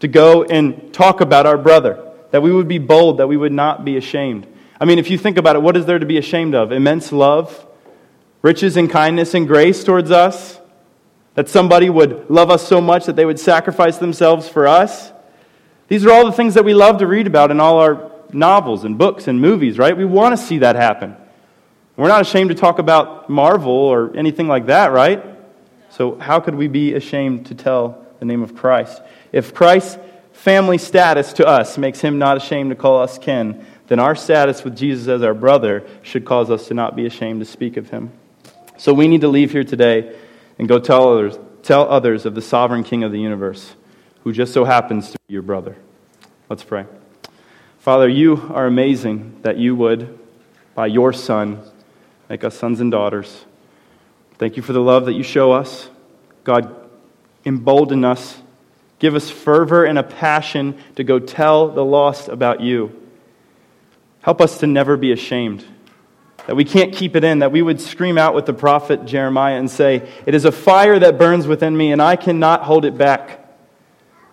to 0.00 0.08
go 0.08 0.44
and 0.44 0.92
talk 0.92 1.22
about 1.22 1.46
our 1.46 1.56
brother, 1.56 2.12
that 2.32 2.42
we 2.42 2.52
would 2.52 2.68
be 2.68 2.76
bold, 2.76 3.16
that 3.18 3.28
we 3.28 3.38
would 3.38 3.52
not 3.52 3.86
be 3.86 3.96
ashamed. 3.96 4.46
I 4.82 4.84
mean, 4.84 4.98
if 4.98 5.10
you 5.10 5.16
think 5.16 5.38
about 5.38 5.54
it, 5.54 5.62
what 5.62 5.76
is 5.76 5.86
there 5.86 6.00
to 6.00 6.06
be 6.06 6.18
ashamed 6.18 6.56
of? 6.56 6.72
Immense 6.72 7.12
love, 7.12 7.64
riches 8.42 8.76
and 8.76 8.90
kindness 8.90 9.32
and 9.32 9.46
grace 9.46 9.84
towards 9.84 10.10
us? 10.10 10.58
That 11.36 11.48
somebody 11.48 11.88
would 11.88 12.28
love 12.28 12.50
us 12.50 12.66
so 12.66 12.80
much 12.80 13.06
that 13.06 13.14
they 13.14 13.24
would 13.24 13.38
sacrifice 13.38 13.98
themselves 13.98 14.48
for 14.48 14.66
us? 14.66 15.12
These 15.86 16.04
are 16.04 16.10
all 16.10 16.26
the 16.26 16.32
things 16.32 16.54
that 16.54 16.64
we 16.64 16.74
love 16.74 16.98
to 16.98 17.06
read 17.06 17.28
about 17.28 17.52
in 17.52 17.60
all 17.60 17.78
our 17.78 18.10
novels 18.32 18.82
and 18.82 18.98
books 18.98 19.28
and 19.28 19.40
movies, 19.40 19.78
right? 19.78 19.96
We 19.96 20.04
want 20.04 20.36
to 20.36 20.44
see 20.44 20.58
that 20.58 20.74
happen. 20.74 21.16
We're 21.96 22.08
not 22.08 22.22
ashamed 22.22 22.50
to 22.50 22.56
talk 22.56 22.80
about 22.80 23.30
Marvel 23.30 23.72
or 23.72 24.12
anything 24.16 24.48
like 24.48 24.66
that, 24.66 24.90
right? 24.90 25.24
So, 25.90 26.18
how 26.18 26.40
could 26.40 26.56
we 26.56 26.66
be 26.66 26.94
ashamed 26.94 27.46
to 27.46 27.54
tell 27.54 28.04
the 28.18 28.24
name 28.24 28.42
of 28.42 28.56
Christ? 28.56 29.00
If 29.30 29.54
Christ's 29.54 29.96
family 30.32 30.78
status 30.78 31.34
to 31.34 31.46
us 31.46 31.78
makes 31.78 32.00
him 32.00 32.18
not 32.18 32.36
ashamed 32.36 32.70
to 32.70 32.76
call 32.76 33.00
us 33.00 33.16
kin, 33.16 33.64
then 33.92 33.98
our 33.98 34.14
status 34.14 34.64
with 34.64 34.74
Jesus 34.74 35.06
as 35.06 35.22
our 35.22 35.34
brother 35.34 35.86
should 36.00 36.24
cause 36.24 36.50
us 36.50 36.68
to 36.68 36.72
not 36.72 36.96
be 36.96 37.04
ashamed 37.04 37.40
to 37.40 37.44
speak 37.44 37.76
of 37.76 37.90
him. 37.90 38.10
So 38.78 38.94
we 38.94 39.06
need 39.06 39.20
to 39.20 39.28
leave 39.28 39.52
here 39.52 39.64
today 39.64 40.16
and 40.58 40.66
go 40.66 40.78
tell 40.78 41.10
others, 41.10 41.38
tell 41.62 41.86
others 41.90 42.24
of 42.24 42.34
the 42.34 42.40
sovereign 42.40 42.84
King 42.84 43.04
of 43.04 43.12
the 43.12 43.20
universe, 43.20 43.74
who 44.24 44.32
just 44.32 44.54
so 44.54 44.64
happens 44.64 45.10
to 45.10 45.18
be 45.28 45.34
your 45.34 45.42
brother. 45.42 45.76
Let's 46.48 46.64
pray. 46.64 46.86
Father, 47.80 48.08
you 48.08 48.50
are 48.54 48.66
amazing 48.66 49.38
that 49.42 49.58
you 49.58 49.76
would, 49.76 50.18
by 50.74 50.86
your 50.86 51.12
Son, 51.12 51.60
make 52.30 52.44
us 52.44 52.56
sons 52.56 52.80
and 52.80 52.90
daughters. 52.90 53.44
Thank 54.38 54.56
you 54.56 54.62
for 54.62 54.72
the 54.72 54.80
love 54.80 55.04
that 55.04 55.12
you 55.12 55.22
show 55.22 55.52
us. 55.52 55.90
God, 56.44 56.74
embolden 57.44 58.06
us. 58.06 58.40
Give 59.00 59.14
us 59.14 59.28
fervor 59.28 59.84
and 59.84 59.98
a 59.98 60.02
passion 60.02 60.78
to 60.96 61.04
go 61.04 61.18
tell 61.18 61.68
the 61.68 61.84
lost 61.84 62.28
about 62.28 62.62
you. 62.62 63.00
Help 64.22 64.40
us 64.40 64.58
to 64.58 64.66
never 64.66 64.96
be 64.96 65.12
ashamed, 65.12 65.64
that 66.46 66.56
we 66.56 66.64
can't 66.64 66.94
keep 66.94 67.14
it 67.16 67.24
in, 67.24 67.40
that 67.40 67.52
we 67.52 67.60
would 67.60 67.80
scream 67.80 68.16
out 68.16 68.34
with 68.34 68.46
the 68.46 68.54
prophet 68.54 69.04
Jeremiah 69.04 69.56
and 69.56 69.70
say, 69.70 70.08
It 70.26 70.34
is 70.34 70.44
a 70.44 70.52
fire 70.52 70.98
that 70.98 71.18
burns 71.18 71.46
within 71.46 71.76
me, 71.76 71.92
and 71.92 72.00
I 72.00 72.16
cannot 72.16 72.62
hold 72.62 72.84
it 72.84 72.96
back. 72.96 73.40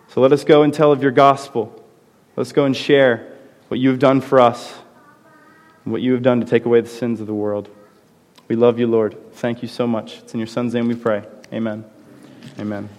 So 0.10 0.22
let 0.22 0.32
us 0.32 0.44
go 0.44 0.64
and 0.64 0.74
tell 0.74 0.92
of 0.92 1.02
your 1.02 1.12
gospel. 1.12 1.76
Let's 2.36 2.52
go 2.52 2.66
and 2.66 2.76
share 2.76 3.36
what 3.68 3.80
you 3.80 3.90
have 3.90 4.00
done 4.00 4.22
for 4.22 4.40
us 4.40 4.74
and 5.84 5.92
what 5.92 6.02
you 6.02 6.14
have 6.14 6.24
done 6.24 6.40
to 6.40 6.46
take 6.46 6.66
away 6.66 6.82
the 6.82 6.90
sins 6.90 7.22
of 7.22 7.28
the 7.28 7.34
world. 7.34 7.70
We 8.48 8.56
love 8.56 8.80
you, 8.80 8.88
Lord. 8.88 9.34
Thank 9.34 9.62
you 9.62 9.68
so 9.68 9.86
much. 9.86 10.18
It's 10.20 10.34
in 10.34 10.40
your 10.40 10.48
Son's 10.48 10.74
name 10.74 10.88
we 10.88 10.96
pray. 10.96 11.24
Amen. 11.54 11.86
Amen. 12.60 12.90